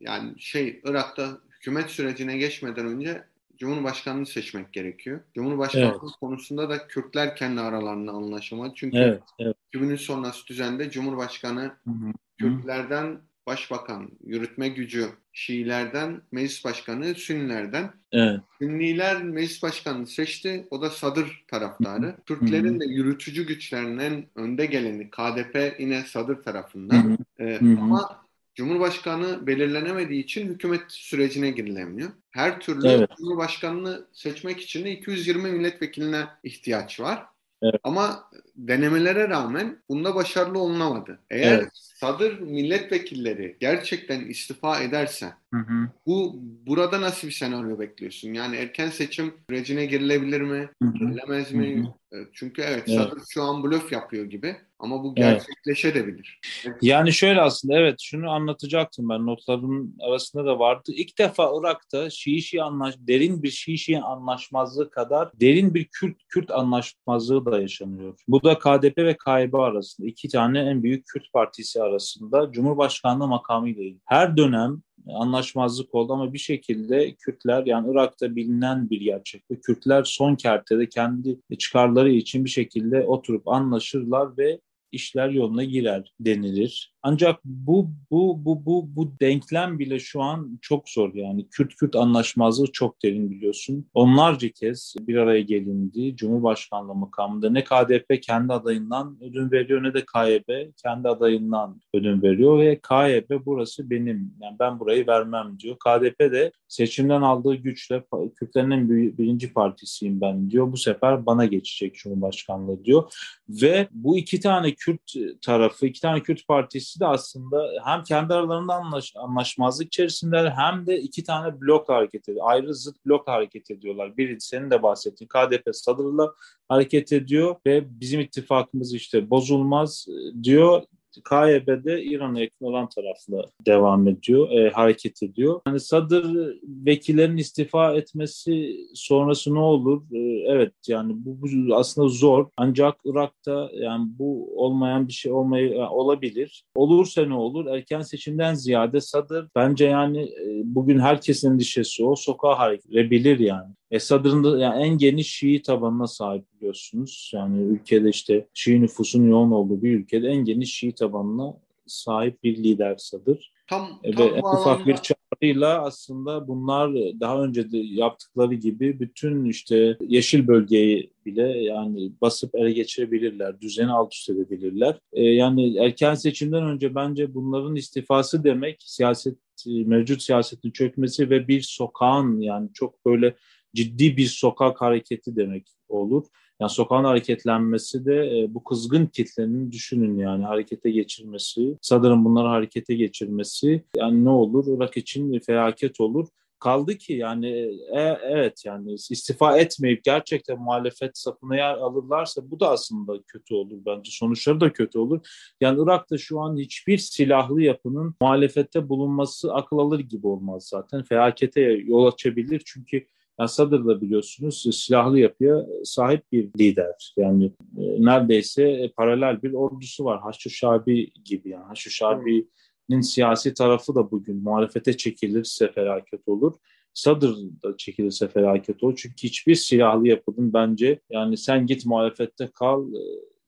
yani 0.00 0.40
şey 0.40 0.80
Irak'ta 0.84 1.38
hükümet 1.50 1.90
sürecine 1.90 2.36
geçmeden 2.36 2.86
önce 2.86 3.24
Cumhurbaşkanını 3.62 4.26
seçmek 4.26 4.72
gerekiyor. 4.72 5.20
Cumhurbaşkanlığı 5.34 5.86
evet. 5.86 6.16
konusunda 6.20 6.68
da 6.68 6.86
Kürtler 6.86 7.36
kendi 7.36 7.60
aralarında 7.60 8.12
anlaşamadı. 8.12 8.72
Çünkü 8.76 8.96
evet, 8.98 9.22
evet. 9.38 9.56
2000'in 9.74 9.96
sonrası 9.96 10.46
düzende 10.46 10.90
Cumhurbaşkanı 10.90 11.60
Hı-hı. 11.60 12.12
Kürtlerden 12.38 13.20
başbakan, 13.46 14.10
yürütme 14.24 14.68
gücü 14.68 15.08
Şiilerden, 15.32 16.22
meclis 16.32 16.64
başkanı 16.64 17.14
Sünnilerden. 17.14 17.90
Evet. 18.12 18.40
Sünniler 18.58 19.22
meclis 19.22 19.62
başkanını 19.62 20.06
seçti. 20.06 20.66
O 20.70 20.82
da 20.82 20.90
Sadır 20.90 21.44
taraftarı. 21.48 22.16
Kürtlerin 22.26 22.80
de 22.80 22.84
yürütücü 22.84 23.46
güçlerinin 23.46 24.26
önde 24.34 24.66
geleni 24.66 25.10
KDP 25.10 25.74
yine 25.78 26.02
Sadır 26.02 26.42
tarafından. 26.42 27.18
Ee, 27.40 27.58
ama 27.80 28.21
Cumhurbaşkanı 28.54 29.46
belirlenemediği 29.46 30.24
için 30.24 30.48
hükümet 30.48 30.82
sürecine 30.88 31.50
girilemiyor. 31.50 32.10
Her 32.30 32.60
türlü 32.60 32.88
evet. 32.88 33.10
Cumhurbaşkanını 33.18 34.06
seçmek 34.12 34.60
için 34.60 34.84
de 34.84 34.90
220 34.90 35.50
milletvekiline 35.50 36.26
ihtiyaç 36.42 37.00
var. 37.00 37.26
Evet. 37.62 37.80
Ama 37.84 38.30
denemelere 38.56 39.28
rağmen 39.28 39.78
bunda 39.88 40.14
başarılı 40.14 40.58
olunamadı. 40.58 41.18
Eğer 41.30 41.58
evet. 41.58 41.68
sadır 41.72 42.40
milletvekilleri 42.40 43.56
gerçekten 43.60 44.20
istifa 44.20 44.80
ederse 44.80 45.32
hı 45.54 45.58
hı. 45.58 45.88
bu 46.06 46.40
burada 46.66 47.00
nasıl 47.00 47.28
bir 47.28 47.32
senaryo 47.32 47.78
bekliyorsun? 47.78 48.34
Yani 48.34 48.56
erken 48.56 48.88
seçim 48.88 49.34
sürecine 49.50 49.86
girilebilir 49.86 50.40
mi? 50.40 50.68
Girilemez 50.94 51.52
mi? 51.52 51.94
Hı 52.12 52.16
hı. 52.16 52.28
Çünkü 52.32 52.62
evet, 52.62 52.84
evet 52.86 53.00
Sadır 53.00 53.22
şu 53.28 53.42
an 53.42 53.64
blöf 53.64 53.92
yapıyor 53.92 54.24
gibi 54.24 54.56
ama 54.82 55.04
bu 55.04 55.14
gerçekleşebilir. 55.14 56.40
Evet. 56.66 56.76
Yani 56.82 57.12
şöyle 57.12 57.40
aslında 57.40 57.78
evet 57.78 57.96
şunu 58.00 58.30
anlatacaktım 58.30 59.08
ben 59.08 59.26
notlarımın 59.26 59.96
arasında 60.00 60.46
da 60.46 60.58
vardı. 60.58 60.92
İlk 60.94 61.18
defa 61.18 61.50
Irak'ta 61.60 62.10
Şii-Şii 62.10 62.62
anlaş 62.62 62.94
derin 62.98 63.42
bir 63.42 63.50
Şii-Şii 63.50 64.00
anlaşmazlığı 64.00 64.90
kadar 64.90 65.30
derin 65.40 65.74
bir 65.74 65.84
Kürt-Kürt 65.84 66.50
anlaşmazlığı 66.50 67.46
da 67.46 67.60
yaşanıyor. 67.60 68.14
Bu 68.28 68.42
da 68.42 68.58
KDP 68.58 68.98
ve 68.98 69.16
KYB 69.26 69.54
arasında 69.54 70.06
iki 70.06 70.28
tane 70.28 70.60
en 70.60 70.82
büyük 70.82 71.06
Kürt 71.06 71.32
partisi 71.32 71.82
arasında 71.82 72.52
Cumhurbaşkanlığı 72.52 73.28
makamıyla 73.28 73.82
ilgili. 73.82 74.00
Her 74.06 74.36
dönem 74.36 74.82
anlaşmazlık 75.14 75.94
oldu 75.94 76.12
ama 76.12 76.32
bir 76.32 76.38
şekilde 76.38 77.14
Kürtler 77.14 77.66
yani 77.66 77.92
Irak'ta 77.92 78.36
bilinen 78.36 78.90
bir 78.90 79.00
gerçek. 79.00 79.44
Kürtler 79.62 80.04
son 80.04 80.34
kertede 80.34 80.88
kendi 80.88 81.38
çıkarları 81.58 82.10
için 82.10 82.44
bir 82.44 82.50
şekilde 82.50 83.02
oturup 83.02 83.48
anlaşırlar 83.48 84.38
ve 84.38 84.60
işler 84.92 85.28
yoluna 85.30 85.64
girer 85.64 86.12
denilir. 86.20 86.91
Ancak 87.02 87.44
bu 87.44 87.90
bu 88.10 88.44
bu 88.44 88.66
bu 88.66 88.96
bu 88.96 89.12
denklem 89.20 89.78
bile 89.78 89.98
şu 89.98 90.22
an 90.22 90.58
çok 90.62 90.88
zor 90.88 91.14
yani 91.14 91.48
Kürt-Kürt 91.48 91.96
anlaşmazlığı 91.96 92.72
çok 92.72 93.02
derin 93.02 93.30
biliyorsun. 93.30 93.86
Onlarca 93.94 94.48
kez 94.48 94.94
bir 95.00 95.16
araya 95.16 95.40
gelindi. 95.40 96.16
Cumhurbaşkanlığı 96.16 96.94
makamında 96.94 97.50
ne 97.50 97.64
KDP 97.64 98.22
kendi 98.22 98.52
adayından 98.52 99.18
ödün 99.20 99.50
veriyor 99.50 99.82
ne 99.82 99.94
de 99.94 100.04
KYB 100.14 100.72
kendi 100.76 101.08
adayından 101.08 101.80
ödün 101.94 102.22
veriyor 102.22 102.58
ve 102.58 102.80
KYB 102.88 103.46
burası 103.46 103.90
benim 103.90 104.34
yani 104.40 104.56
ben 104.60 104.80
burayı 104.80 105.06
vermem 105.06 105.58
diyor. 105.58 105.76
KDP 105.76 106.20
de 106.20 106.52
seçimden 106.68 107.22
aldığı 107.22 107.54
güçle 107.54 108.04
Kürtlerin 108.36 108.70
en 108.70 108.88
birinci 108.88 109.52
partisiyim 109.52 110.20
ben 110.20 110.50
diyor. 110.50 110.72
Bu 110.72 110.76
sefer 110.76 111.26
bana 111.26 111.44
geçecek 111.44 111.94
Cumhurbaşkanlığı 111.94 112.84
diyor. 112.84 113.12
Ve 113.48 113.88
bu 113.90 114.18
iki 114.18 114.40
tane 114.40 114.74
Kürt 114.74 115.12
tarafı, 115.42 115.86
iki 115.86 116.00
tane 116.00 116.20
Kürt 116.20 116.46
partisi 116.48 116.91
de 117.00 117.06
aslında 117.06 117.68
hem 117.84 118.04
kendi 118.04 118.34
aralarında 118.34 118.74
anlaş, 118.74 119.12
anlaşmazlık 119.16 119.86
içerisinde 119.86 120.50
hem 120.50 120.86
de 120.86 121.00
iki 121.00 121.24
tane 121.24 121.60
blok 121.60 121.88
hareket 121.88 122.28
ediyor. 122.28 122.46
Ayrı 122.48 122.74
zıt 122.74 123.06
blok 123.06 123.28
hareket 123.28 123.70
ediyorlar. 123.70 124.16
Biri 124.16 124.40
senin 124.40 124.70
de 124.70 124.82
bahsettiğin 124.82 125.28
KDP 125.28 125.68
Sadır'la 125.72 126.32
hareket 126.68 127.12
ediyor 127.12 127.56
ve 127.66 128.00
bizim 128.00 128.20
ittifakımız 128.20 128.94
işte 128.94 129.30
bozulmaz 129.30 130.06
diyor. 130.42 130.82
KYB'de 131.20 132.02
İran'a 132.02 132.40
yakın 132.40 132.66
olan 132.66 132.88
tarafla 132.88 133.44
devam 133.66 134.08
ediyor, 134.08 134.50
e, 134.50 134.70
hareket 134.70 135.22
ediyor. 135.22 135.60
Yani 135.66 135.80
Sadır 135.80 136.56
vekillerin 136.64 137.36
istifa 137.36 137.94
etmesi 137.94 138.76
sonrası 138.94 139.54
ne 139.54 139.58
olur? 139.58 140.02
E, 140.12 140.18
evet 140.52 140.72
yani 140.88 141.12
bu, 141.16 141.42
bu 141.42 141.76
aslında 141.76 142.08
zor. 142.08 142.46
Ancak 142.56 142.94
Irak'ta 143.04 143.70
yani 143.74 144.06
bu 144.18 144.52
olmayan 144.56 145.08
bir 145.08 145.12
şey 145.12 145.32
olmayı 145.32 145.68
yani 145.68 145.88
olabilir. 145.88 146.64
Olursa 146.74 147.26
ne 147.26 147.34
olur? 147.34 147.66
Erken 147.66 148.02
seçimden 148.02 148.54
ziyade 148.54 149.00
Sadır 149.00 149.48
bence 149.56 149.84
yani 149.84 150.22
e, 150.22 150.62
bugün 150.64 150.98
herkesin 150.98 151.50
endişesi 151.52 152.04
o 152.04 152.16
sokağa 152.16 152.58
hareket 152.58 152.92
edebilir 152.92 153.38
yani. 153.38 153.74
Esad'ın 153.92 154.44
da 154.44 154.58
yani 154.58 154.82
en 154.82 154.98
geniş 154.98 155.34
Şii 155.34 155.62
tabanına 155.62 156.06
sahip 156.06 156.44
biliyorsunuz. 156.54 157.30
Yani 157.34 157.62
ülkede 157.62 158.08
işte 158.08 158.46
Şii 158.54 158.82
nüfusun 158.82 159.28
yoğun 159.28 159.50
olduğu 159.50 159.82
bir 159.82 159.98
ülkede 159.98 160.28
en 160.28 160.44
geniş 160.44 160.74
Şii 160.74 160.92
tabanına 160.92 161.54
sahip 161.86 162.42
bir 162.42 162.56
lider 162.56 162.96
Sadır. 162.96 163.52
Tam, 163.66 164.00
e, 164.02 164.10
tam 164.10 164.26
Ve 164.26 164.30
en 164.30 164.42
ufak 164.42 164.86
bir 164.86 164.96
çağrıyla 164.96 165.82
aslında 165.82 166.48
bunlar 166.48 166.92
daha 167.20 167.44
önce 167.44 167.72
de 167.72 167.78
yaptıkları 167.78 168.54
gibi 168.54 169.00
bütün 169.00 169.44
işte 169.44 169.96
yeşil 170.08 170.46
bölgeyi 170.46 171.10
bile 171.26 171.42
yani 171.42 172.12
basıp 172.20 172.54
ele 172.54 172.72
geçirebilirler, 172.72 173.60
düzeni 173.60 173.92
alt 173.92 174.14
üst 174.14 174.30
edebilirler. 174.30 174.98
Ee, 175.12 175.22
yani 175.22 175.76
erken 175.76 176.14
seçimden 176.14 176.62
önce 176.62 176.94
bence 176.94 177.34
bunların 177.34 177.76
istifası 177.76 178.44
demek 178.44 178.82
siyaset 178.82 179.38
mevcut 179.66 180.22
siyasetin 180.22 180.70
çökmesi 180.70 181.30
ve 181.30 181.48
bir 181.48 181.60
sokağın 181.60 182.40
yani 182.40 182.68
çok 182.74 183.06
böyle 183.06 183.34
ciddi 183.74 184.16
bir 184.16 184.26
sokak 184.26 184.80
hareketi 184.80 185.36
demek 185.36 185.68
olur. 185.88 186.26
Yani 186.60 186.70
sokağın 186.70 187.04
hareketlenmesi 187.04 188.06
de 188.06 188.40
e, 188.40 188.54
bu 188.54 188.64
kızgın 188.64 189.06
kitlenin 189.06 189.72
düşünün 189.72 190.18
yani 190.18 190.44
harekete 190.44 190.90
geçirmesi, 190.90 191.78
sanırım 191.82 192.24
bunları 192.24 192.48
harekete 192.48 192.94
geçirmesi 192.94 193.84
yani 193.96 194.24
ne 194.24 194.30
olur? 194.30 194.64
Irak 194.78 194.96
için 194.96 195.40
felaket 195.40 196.00
olur. 196.00 196.28
kaldı 196.62 196.98
ki 196.98 197.12
yani 197.12 197.48
e, 197.96 198.18
evet 198.22 198.64
yani 198.64 198.92
istifa 198.92 199.58
etmeyip 199.58 200.04
gerçekten 200.04 200.58
muhalefet 200.58 201.18
safına 201.18 201.56
yer 201.56 201.74
alırlarsa 201.74 202.50
bu 202.50 202.60
da 202.60 202.70
aslında 202.70 203.22
kötü 203.26 203.54
olur 203.54 203.78
bence. 203.86 204.10
Sonuçları 204.10 204.60
da 204.60 204.72
kötü 204.72 204.98
olur. 204.98 205.20
Yani 205.60 205.82
Irak'ta 205.82 206.18
şu 206.18 206.40
an 206.40 206.56
hiçbir 206.56 206.98
silahlı 206.98 207.62
yapının 207.62 208.14
muhalefette 208.20 208.88
bulunması 208.88 209.54
akıl 209.54 209.78
alır 209.78 210.00
gibi 210.00 210.26
olmaz 210.26 210.68
zaten. 210.68 211.02
Felakete 211.02 211.60
yol 211.60 212.06
açabilir 212.06 212.62
çünkü 212.66 213.06
yani 213.38 213.48
Sadr 213.48 213.86
da 213.86 214.00
biliyorsunuz 214.00 214.66
silahlı 214.72 215.18
yapıya 215.18 215.66
sahip 215.84 216.32
bir 216.32 216.50
lider. 216.58 217.14
Yani 217.16 217.44
e, 217.78 218.04
neredeyse 218.04 218.92
paralel 218.96 219.42
bir 219.42 219.52
ordusu 219.52 220.04
var. 220.04 220.20
Haçlı 220.20 220.50
Şabi 220.50 221.12
gibi 221.24 221.48
yani. 221.48 221.64
Haçlı 221.64 221.90
Şabi'nin 221.90 223.00
siyasi 223.00 223.54
tarafı 223.54 223.94
da 223.94 224.10
bugün 224.10 224.42
muhalefete 224.42 224.96
çekilirse 224.96 225.72
felaket 225.72 226.28
olur. 226.28 226.54
Sadr 226.94 227.26
da 227.62 227.76
çekilirse 227.76 228.28
felaket 228.28 228.82
olur. 228.82 228.96
Çünkü 228.96 229.22
hiçbir 229.22 229.54
silahlı 229.54 230.08
yapının 230.08 230.52
bence 230.52 231.00
yani 231.10 231.36
sen 231.36 231.66
git 231.66 231.86
muhalefette 231.86 232.50
kal 232.54 232.94
e, 232.94 233.00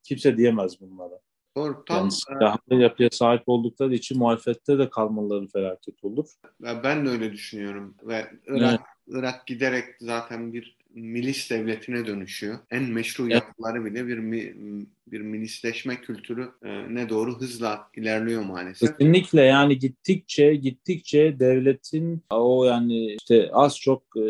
kimse 0.03 0.37
diyemez 0.37 0.81
bunlara. 0.81 1.21
Doğru. 1.57 1.85
Tam, 1.85 1.99
yani 1.99 2.13
silahlı 2.13 2.75
yapıya 2.75 3.09
sahip 3.13 3.43
oldukları 3.47 3.95
için 3.95 4.19
muhalefette 4.19 4.79
de 4.79 4.91
kalmaları 4.91 5.47
felaket 5.47 6.05
olur. 6.05 6.27
Ben 6.61 7.07
de 7.07 7.11
öyle 7.11 7.33
düşünüyorum. 7.33 7.97
Ve 8.03 8.27
Irak, 8.47 8.71
evet. 8.71 8.81
Irak 9.09 9.47
giderek 9.47 9.85
zaten 10.01 10.53
bir 10.53 10.77
milis 10.95 11.51
devletine 11.51 12.07
dönüşüyor. 12.07 12.59
En 12.71 12.83
meşru 12.83 13.25
evet. 13.25 13.35
yapıları 13.35 13.85
bile 13.85 14.07
bir 14.07 14.19
bir 15.07 15.21
milisleşme 15.21 16.01
kültürü 16.01 16.51
e, 16.65 16.95
ne 16.95 17.09
doğru 17.09 17.41
hızla 17.41 17.89
ilerliyor 17.97 18.45
maalesef. 18.45 18.99
Kesinlikle 18.99 19.43
yani 19.43 19.79
gittikçe 19.79 20.55
gittikçe 20.55 21.39
devletin 21.39 22.23
o 22.31 22.65
yani 22.65 23.15
işte 23.15 23.51
az 23.53 23.79
çok 23.79 24.03
e, 24.17 24.27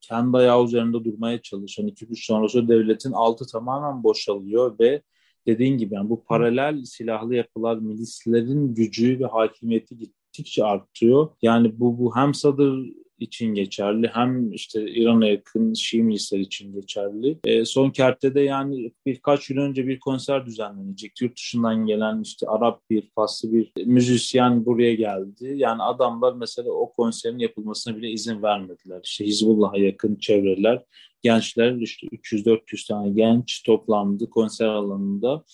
kendi 0.00 0.36
ayağı 0.36 0.64
üzerinde 0.64 1.04
durmaya 1.04 1.42
çalışan 1.42 1.86
iki 1.86 2.06
güç 2.06 2.26
sonrası 2.26 2.68
devletin 2.68 3.12
altı 3.12 3.46
tamamen 3.46 4.02
boşalıyor 4.02 4.78
ve 4.80 5.02
dediğin 5.46 5.78
gibi 5.78 5.94
yani 5.94 6.10
bu 6.10 6.24
paralel 6.24 6.84
silahlı 6.84 7.34
yapılar 7.34 7.76
milislerin 7.76 8.74
gücü 8.74 9.20
ve 9.20 9.26
hakimiyeti 9.26 9.96
gittikçe 9.96 10.64
artıyor. 10.64 11.28
Yani 11.42 11.80
bu 11.80 11.98
bu 11.98 12.16
hem 12.16 12.34
Sadır 12.34 12.92
için 13.20 13.54
geçerli 13.54 14.10
hem 14.12 14.52
işte 14.52 14.90
İran'a 14.90 15.26
yakın 15.26 15.74
Şii 15.74 16.02
milisler 16.02 16.38
için 16.38 16.72
geçerli. 16.72 17.38
E, 17.44 17.64
son 17.64 17.90
kertede 17.90 18.40
yani 18.40 18.92
birkaç 19.06 19.50
yıl 19.50 19.58
önce 19.58 19.86
bir 19.86 20.00
konser 20.00 20.46
düzenlenecek. 20.46 21.20
Yurt 21.20 21.36
dışından 21.36 21.86
gelen 21.86 22.20
işte 22.22 22.46
Arap 22.46 22.90
bir, 22.90 23.10
Faslı 23.14 23.52
bir 23.52 23.72
müzisyen 23.86 24.66
buraya 24.66 24.94
geldi. 24.94 25.52
Yani 25.56 25.82
adamlar 25.82 26.32
mesela 26.32 26.70
o 26.70 26.92
konserin 26.92 27.38
yapılmasına 27.38 27.96
bile 27.96 28.10
izin 28.10 28.42
vermediler. 28.42 29.00
İşte 29.04 29.24
Hizbullah'a 29.24 29.78
yakın 29.78 30.16
çevreler 30.16 30.84
gençler 31.22 31.74
işte 31.74 32.06
300-400 32.06 32.88
tane 32.88 33.10
genç 33.10 33.62
toplandı 33.62 34.30
konser 34.30 34.66
alanında 34.66 35.44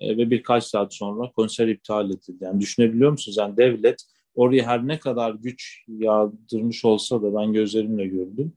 e, 0.00 0.16
ve 0.16 0.30
birkaç 0.30 0.64
saat 0.64 0.94
sonra 0.94 1.30
konser 1.32 1.68
iptal 1.68 2.10
edildi. 2.10 2.44
Yani 2.44 2.60
düşünebiliyor 2.60 3.10
musunuz? 3.10 3.36
Yani 3.36 3.56
devlet 3.56 4.04
oraya 4.36 4.66
her 4.66 4.88
ne 4.88 4.98
kadar 4.98 5.34
güç 5.34 5.84
yağdırmış 5.88 6.84
olsa 6.84 7.22
da 7.22 7.34
ben 7.34 7.52
gözlerimle 7.52 8.06
gördüm. 8.06 8.52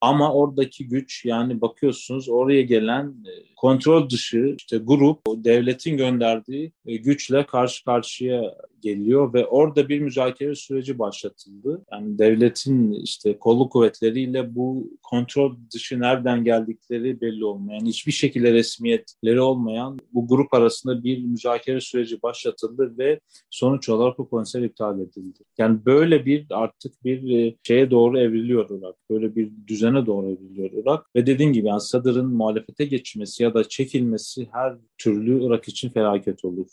Ama 0.00 0.32
oradaki 0.34 0.88
güç 0.88 1.24
yani 1.24 1.60
bakıyorsunuz 1.60 2.28
oraya 2.28 2.62
gelen 2.62 3.06
e, 3.06 3.54
kontrol 3.56 4.10
dışı 4.10 4.54
işte 4.58 4.76
grup 4.76 5.20
devletin 5.26 5.96
gönderdiği 5.96 6.72
e, 6.86 6.96
güçle 6.96 7.46
karşı 7.46 7.84
karşıya 7.84 8.54
geliyor 8.84 9.34
ve 9.34 9.46
orada 9.46 9.88
bir 9.88 10.00
müzakere 10.00 10.54
süreci 10.54 10.98
başlatıldı. 10.98 11.84
Yani 11.92 12.18
devletin 12.18 12.92
işte 12.92 13.38
kolluk 13.38 13.72
kuvvetleriyle 13.72 14.54
bu 14.54 14.90
kontrol 15.02 15.56
dışı 15.74 16.00
nereden 16.00 16.44
geldikleri 16.44 17.20
belli 17.20 17.44
olmayan, 17.44 17.86
hiçbir 17.86 18.12
şekilde 18.12 18.52
resmiyetleri 18.52 19.40
olmayan 19.40 19.98
bu 20.12 20.28
grup 20.28 20.54
arasında 20.54 21.04
bir 21.04 21.24
müzakere 21.24 21.80
süreci 21.80 22.22
başlatıldı 22.22 22.98
ve 22.98 23.20
sonuç 23.50 23.88
olarak 23.88 24.18
bu 24.18 24.30
konser 24.30 24.62
iptal 24.62 25.00
edildi. 25.00 25.38
Yani 25.58 25.84
böyle 25.86 26.26
bir 26.26 26.46
artık 26.50 27.04
bir 27.04 27.38
e, 27.38 27.56
şeye 27.62 27.90
doğru 27.90 28.18
evriliyor 28.18 28.70
Irak. 28.70 28.94
Böyle 29.10 29.36
bir 29.36 29.52
düzene 29.66 30.06
doğru 30.06 30.30
evriliyor 30.30 30.70
Irak. 30.72 31.06
Ve 31.16 31.26
dediğim 31.26 31.52
gibi 31.52 31.68
yani 31.68 31.80
Sadr'ın 31.80 32.26
muhalefete 32.26 32.84
geçmesi 32.84 33.42
ya 33.42 33.54
da 33.54 33.68
çekilmesi 33.68 34.48
her 34.52 34.76
türlü 34.98 35.46
Irak 35.46 35.68
için 35.68 35.88
felaket 35.88 36.44
olur. 36.44 36.66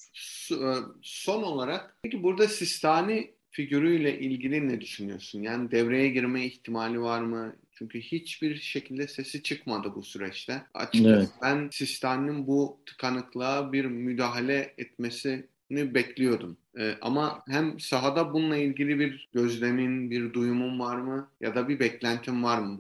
E, 0.52 0.70
son 1.02 1.44
olarak 1.44 2.01
peki 2.04 2.24
burada 2.24 2.48
Sistani 2.48 3.32
figürüyle 3.52 4.20
ilgili 4.20 4.70
ne 4.70 4.82
düşünüyorsun? 4.82 5.42
Yani 5.42 5.72
devreye 5.72 6.10
girme 6.10 6.46
ihtimali 6.46 7.02
var 7.02 7.22
mı? 7.22 7.56
Çünkü 7.72 8.02
hiçbir 8.02 8.56
şekilde 8.56 9.08
sesi 9.08 9.44
çıkmadı 9.44 9.96
bu 9.96 10.04
süreçte. 10.04 10.62
Açıkçası 10.74 11.16
evet. 11.16 11.30
ben 11.42 11.70
Sistani'nin 11.72 12.48
bu 12.48 12.82
tıkanıklığa 12.86 13.74
bir 13.74 13.86
müdahale 13.86 14.74
etmesini 14.78 15.46
bekliyordum. 15.72 16.58
Ee, 16.80 16.96
ama 17.02 17.44
hem 17.48 17.80
sahada 17.80 18.34
bununla 18.34 18.58
ilgili 18.58 19.00
bir 19.00 19.30
gözlemin, 19.34 20.12
bir 20.12 20.34
duyumun 20.34 20.80
var 20.80 20.96
mı? 20.96 21.28
Ya 21.42 21.56
da 21.56 21.68
bir 21.68 21.80
beklentin 21.80 22.44
var 22.44 22.60
mı? 22.60 22.80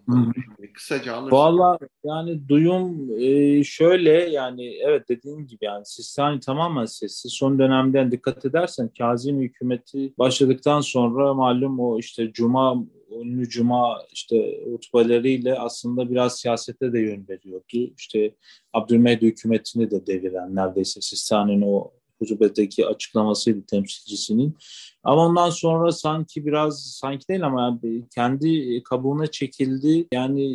Kısaca 0.73 1.13
alırsın. 1.13 1.37
Valla 1.37 1.77
yani 2.03 2.49
duyum 2.49 3.09
e, 3.19 3.63
şöyle 3.63 4.11
yani 4.11 4.75
evet 4.75 5.09
dediğim 5.09 5.47
gibi 5.47 5.65
yani 5.65 5.85
Sistani 5.85 6.39
tamamen 6.39 6.85
sessiz. 6.85 7.33
Son 7.33 7.59
dönemden 7.59 8.11
dikkat 8.11 8.45
edersen 8.45 8.89
Kazım 8.97 9.41
hükümeti 9.41 10.13
başladıktan 10.17 10.81
sonra 10.81 11.33
malum 11.33 11.79
o 11.79 11.99
işte 11.99 12.31
Cuma 12.33 12.83
ünlü 13.21 13.49
Cuma 13.49 14.01
işte 14.13 14.63
hutbeleriyle 14.71 15.59
aslında 15.59 16.09
biraz 16.09 16.39
siyasete 16.39 16.93
de 16.93 16.99
yön 16.99 17.25
veriyordu. 17.29 17.93
İşte 17.97 18.35
Abdülmehdi 18.73 19.25
hükümetini 19.25 19.91
de 19.91 20.07
deviren 20.07 20.55
neredeyse 20.55 21.01
Sistani'nin 21.01 21.61
o 21.61 21.91
hutbedeki 22.21 22.85
açıklamasıydı 22.85 23.65
temsilcisinin. 23.65 24.57
Ama 25.03 25.25
ondan 25.25 25.49
sonra 25.49 25.91
sanki 25.91 26.45
biraz 26.45 26.83
sanki 26.83 27.27
değil 27.27 27.45
ama 27.45 27.79
kendi 28.15 28.83
kabuğuna 28.83 29.27
çekildi. 29.27 30.07
Yani 30.13 30.49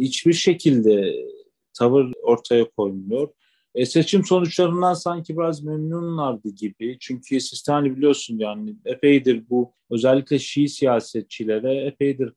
hiçbir 0.00 0.32
şekilde 0.32 1.14
tavır 1.74 2.12
ortaya 2.22 2.70
koymuyor. 2.70 3.28
E, 3.74 3.86
seçim 3.86 4.24
sonuçlarından 4.24 4.94
sanki 4.94 5.36
biraz 5.36 5.62
memnunlardı 5.62 6.48
gibi. 6.48 6.96
Çünkü 7.00 7.40
Sistani 7.40 7.96
biliyorsun 7.96 8.38
yani 8.38 8.76
epeydir 8.84 9.44
bu 9.50 9.72
özellikle 9.90 10.38
Şii 10.38 10.68
siyasetçilere 10.68 11.86
epeydir 11.86 12.32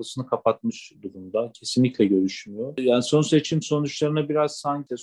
kapısını 0.00 0.26
kapatmış 0.26 0.92
durumda. 1.02 1.50
Kesinlikle 1.54 2.04
görüşmüyor. 2.04 2.78
Yani 2.78 3.02
son 3.02 3.22
seçim 3.22 3.62
sonuçlarına 3.62 4.28
biraz 4.28 4.56
sanki 4.56 4.94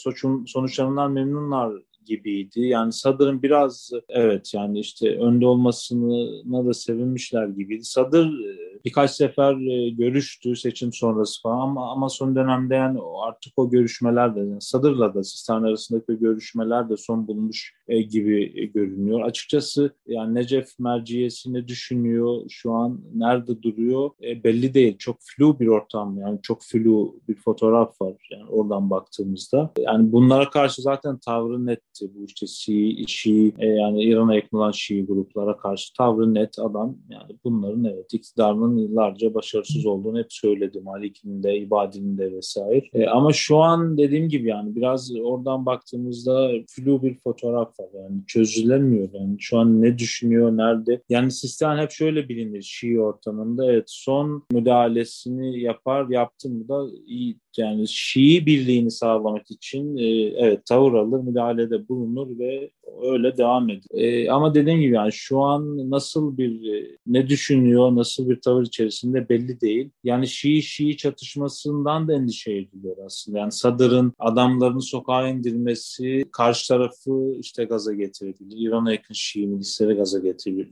sonuçlarından 0.45 1.11
memnunlar 1.11 1.73
gibiydi. 2.07 2.61
Yani 2.61 2.93
Sadır'ın 2.93 3.43
biraz 3.43 3.91
evet 4.09 4.53
yani 4.53 4.79
işte 4.79 5.19
önde 5.19 5.45
olmasına 5.45 6.65
da 6.65 6.73
sevinmişler 6.73 7.47
gibiydi. 7.47 7.83
Sadır 7.83 8.25
e, 8.25 8.57
birkaç 8.85 9.11
sefer 9.11 9.53
e, 9.53 9.89
görüştü 9.89 10.55
seçim 10.55 10.93
sonrası 10.93 11.41
falan 11.41 11.59
ama, 11.59 11.91
ama 11.91 12.09
son 12.09 12.35
dönemde 12.35 12.75
yani 12.75 12.99
artık 13.27 13.53
o 13.57 13.69
görüşmeler 13.69 14.35
de 14.35 14.39
yani 14.39 14.61
Sadır'la 14.61 15.13
da 15.13 15.23
Sistan 15.23 15.63
arasındaki 15.63 16.19
görüşmeler 16.19 16.89
de 16.89 16.97
son 16.97 17.27
bulmuş 17.27 17.76
gibi 17.87 18.71
görünüyor. 18.71 19.21
Açıkçası 19.21 19.91
yani 20.07 20.35
Necef 20.35 20.79
merciyesi 20.79 21.53
ne 21.53 21.67
düşünüyor 21.67 22.41
şu 22.49 22.71
an 22.71 23.01
nerede 23.15 23.61
duruyor 23.61 24.09
belli 24.21 24.73
değil. 24.73 24.97
Çok 24.97 25.17
flu 25.21 25.59
bir 25.59 25.67
ortam 25.67 26.17
yani 26.17 26.39
çok 26.43 26.63
flu 26.63 27.15
bir 27.27 27.35
fotoğraf 27.35 28.01
var 28.01 28.27
yani 28.31 28.49
oradan 28.49 28.89
baktığımızda. 28.89 29.71
Yani 29.79 30.11
bunlara 30.11 30.49
karşı 30.49 30.81
zaten 30.81 31.17
tavrı 31.17 31.65
net 31.65 31.81
bu 32.01 32.25
işte 32.25 32.47
Şii, 32.47 33.07
Şii 33.07 33.53
e, 33.59 33.67
yani 33.67 34.03
İran'a 34.03 34.35
yakın 34.35 34.57
olan 34.57 34.71
Şii 34.71 35.05
gruplara 35.05 35.57
karşı 35.57 35.93
tavrı 35.93 36.33
net 36.33 36.59
adam 36.59 36.97
yani 37.09 37.31
bunların 37.43 37.83
evet 37.83 38.13
iktidarının 38.13 38.77
yıllarca 38.77 39.33
başarısız 39.33 39.85
olduğunu 39.85 40.19
hep 40.19 40.33
söyledi 40.33 40.79
Malik'in 40.79 41.43
de 41.43 41.57
İbadi'nin 41.57 42.17
de 42.17 42.31
vesaire. 42.31 42.85
E, 42.93 43.07
ama 43.07 43.33
şu 43.33 43.57
an 43.57 43.97
dediğim 43.97 44.29
gibi 44.29 44.47
yani 44.47 44.75
biraz 44.75 45.15
oradan 45.15 45.65
baktığımızda 45.65 46.51
flu 46.67 47.03
bir 47.03 47.19
fotoğraf 47.19 47.76
var 47.79 47.89
yani 47.93 48.25
çözülemiyor. 48.27 49.09
Yani 49.13 49.35
şu 49.39 49.57
an 49.57 49.81
ne 49.81 49.97
düşünüyor 49.97 50.57
nerede? 50.57 51.01
Yani 51.09 51.31
sistem 51.31 51.77
hep 51.77 51.91
şöyle 51.91 52.29
bilinir 52.29 52.61
Şii 52.61 53.01
ortamında. 53.01 53.71
Evet 53.71 53.85
son 53.87 54.43
müdahalesini 54.51 55.59
yapar 55.61 56.09
yaptı 56.09 56.49
mı 56.49 56.67
da 56.67 56.87
iyi. 57.05 57.39
Yani 57.57 57.87
Şii 57.87 58.45
birliğini 58.45 58.91
sağlamak 58.91 59.51
için 59.51 59.97
e, 59.97 60.05
evet 60.37 60.65
tavır 60.65 60.93
alır, 60.93 61.19
müdahalede 61.19 61.87
bulunur 61.87 62.39
ve 62.39 62.71
öyle 63.01 63.37
devam 63.37 63.69
ediyor. 63.69 63.83
E, 63.93 64.31
ama 64.31 64.55
dediğim 64.55 64.79
gibi 64.79 64.95
yani 64.95 65.11
şu 65.11 65.41
an 65.41 65.91
nasıl 65.91 66.37
bir 66.37 66.73
e, 66.73 66.97
ne 67.07 67.29
düşünüyor, 67.29 67.95
nasıl 67.95 68.29
bir 68.29 68.41
tavır 68.41 68.63
içerisinde 68.63 69.29
belli 69.29 69.61
değil. 69.61 69.89
Yani 70.03 70.27
Şii 70.27 70.61
Şii 70.61 70.97
çatışmasından 70.97 72.07
da 72.07 72.13
endişe 72.13 72.51
ediliyor 72.51 72.97
aslında. 73.05 73.39
Yani 73.39 73.51
Sadr'ın 73.51 74.13
adamlarını 74.19 74.81
sokağa 74.81 75.27
indirmesi 75.27 76.25
karşı 76.31 76.67
tarafı 76.67 77.35
işte 77.39 77.63
gaza 77.63 77.93
getirebilir. 77.93 78.67
İran'a 78.67 78.91
yakın 78.91 79.13
Şii 79.13 79.47
milisleri 79.47 79.93
gaza 79.93 80.19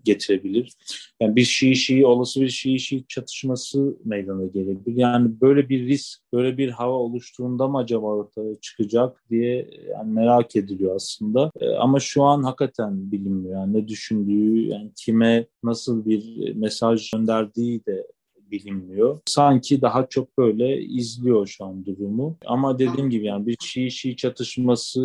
getirebilir. 0.04 0.74
Yani 1.20 1.36
bir 1.36 1.44
Şii 1.46 1.76
Şii 1.76 2.06
olası 2.06 2.42
bir 2.42 2.50
Şii 2.50 2.80
Şii 2.80 3.06
çatışması 3.08 3.98
meydana 4.06 4.46
gelebilir. 4.46 4.98
Yani 4.98 5.42
böyle 5.42 5.70
bir 5.70 5.88
risk, 5.88 6.20
böyle 6.34 6.58
bir 6.58 6.70
hava 6.70 6.94
oluştuğunda 6.94 7.68
mı 7.68 7.78
acaba 7.78 8.08
ortaya 8.08 8.56
çıkacak 8.62 9.24
diye 9.30 9.70
yani 9.92 10.14
merak 10.14 10.56
ediliyor 10.56 10.96
aslında. 10.96 11.52
E, 11.60 11.70
ama 11.70 12.00
şu 12.06 12.24
an 12.24 12.44
hakikaten 12.44 13.12
bilinmiyor. 13.12 13.60
Yani 13.60 13.74
ne 13.74 13.88
düşündüğü, 13.88 14.68
yani 14.68 14.92
kime 14.96 15.48
nasıl 15.64 16.06
bir 16.06 16.54
mesaj 16.56 17.12
gönderdiği 17.12 17.86
de 17.86 18.08
bilinmiyor. 18.52 19.20
Sanki 19.26 19.82
daha 19.82 20.08
çok 20.08 20.38
böyle 20.38 20.82
izliyor 20.82 21.48
şu 21.48 21.66
an 21.66 21.86
durumu. 21.86 22.38
Ama 22.46 22.80
dediğim 22.80 23.10
gibi 23.10 23.26
yani 23.26 23.48
bir 23.48 23.58
Şii 23.60 23.92
Şii 23.92 24.16
çatışması 24.16 25.02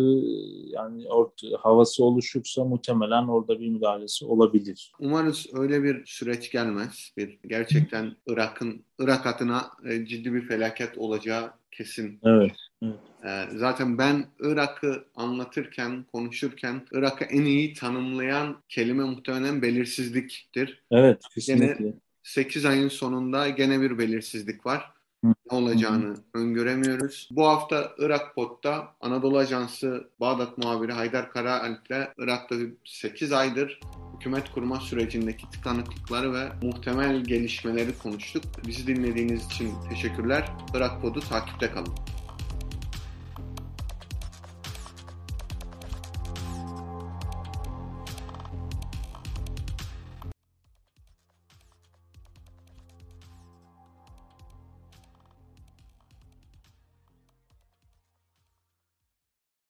yani 0.65 1.07
orta, 1.09 1.47
havası 1.59 2.05
oluşursa 2.05 2.63
muhtemelen 2.65 3.27
orada 3.27 3.59
bir 3.59 3.69
müdahalesi 3.69 4.25
olabilir. 4.25 4.91
Umarız 4.99 5.47
öyle 5.53 5.83
bir 5.83 6.05
süreç 6.05 6.51
gelmez. 6.51 7.11
Bir 7.17 7.39
gerçekten 7.47 8.15
Irak'ın 8.27 8.85
Irak 8.99 9.27
adına 9.27 9.61
e, 9.89 10.05
ciddi 10.05 10.33
bir 10.33 10.41
felaket 10.41 10.97
olacağı 10.97 11.51
kesin. 11.71 12.19
Evet. 12.23 12.55
evet. 12.83 12.99
E, 13.25 13.47
zaten 13.55 13.97
ben 13.97 14.25
Irak'ı 14.39 15.05
anlatırken, 15.15 16.05
konuşurken 16.11 16.81
Irak'ı 16.91 17.25
en 17.25 17.45
iyi 17.45 17.73
tanımlayan 17.73 18.57
kelime 18.69 19.03
muhtemelen 19.03 19.61
belirsizliktir. 19.61 20.81
Evet, 20.91 21.21
kesinlikle. 21.33 21.83
Gene 21.83 21.93
8 22.23 22.65
ayın 22.65 22.89
sonunda 22.89 23.49
gene 23.49 23.81
bir 23.81 23.97
belirsizlik 23.97 24.65
var. 24.65 24.91
Ne 25.23 25.33
olacağını 25.49 26.05
Hı. 26.05 26.15
öngöremiyoruz. 26.33 27.29
Bu 27.31 27.47
hafta 27.47 27.91
Irak 27.97 28.35
Pot'ta 28.35 28.95
Anadolu 29.01 29.37
Ajansı 29.37 30.09
Bağdat 30.19 30.57
muhabiri 30.57 30.91
Haydar 30.91 31.31
Karaalp 31.31 31.87
ile 31.87 32.13
Irak'ta 32.17 32.55
8 32.85 33.31
aydır 33.31 33.79
hükümet 34.15 34.51
kurma 34.51 34.79
sürecindeki 34.79 35.49
tıkanıklıkları 35.49 36.33
ve 36.33 36.47
muhtemel 36.61 37.23
gelişmeleri 37.23 37.97
konuştuk. 38.03 38.43
Bizi 38.67 38.87
dinlediğiniz 38.87 39.45
için 39.45 39.73
teşekkürler. 39.89 40.49
Irak 40.75 41.01
Pod'u 41.01 41.19
takipte 41.19 41.71
kalın. 41.71 41.93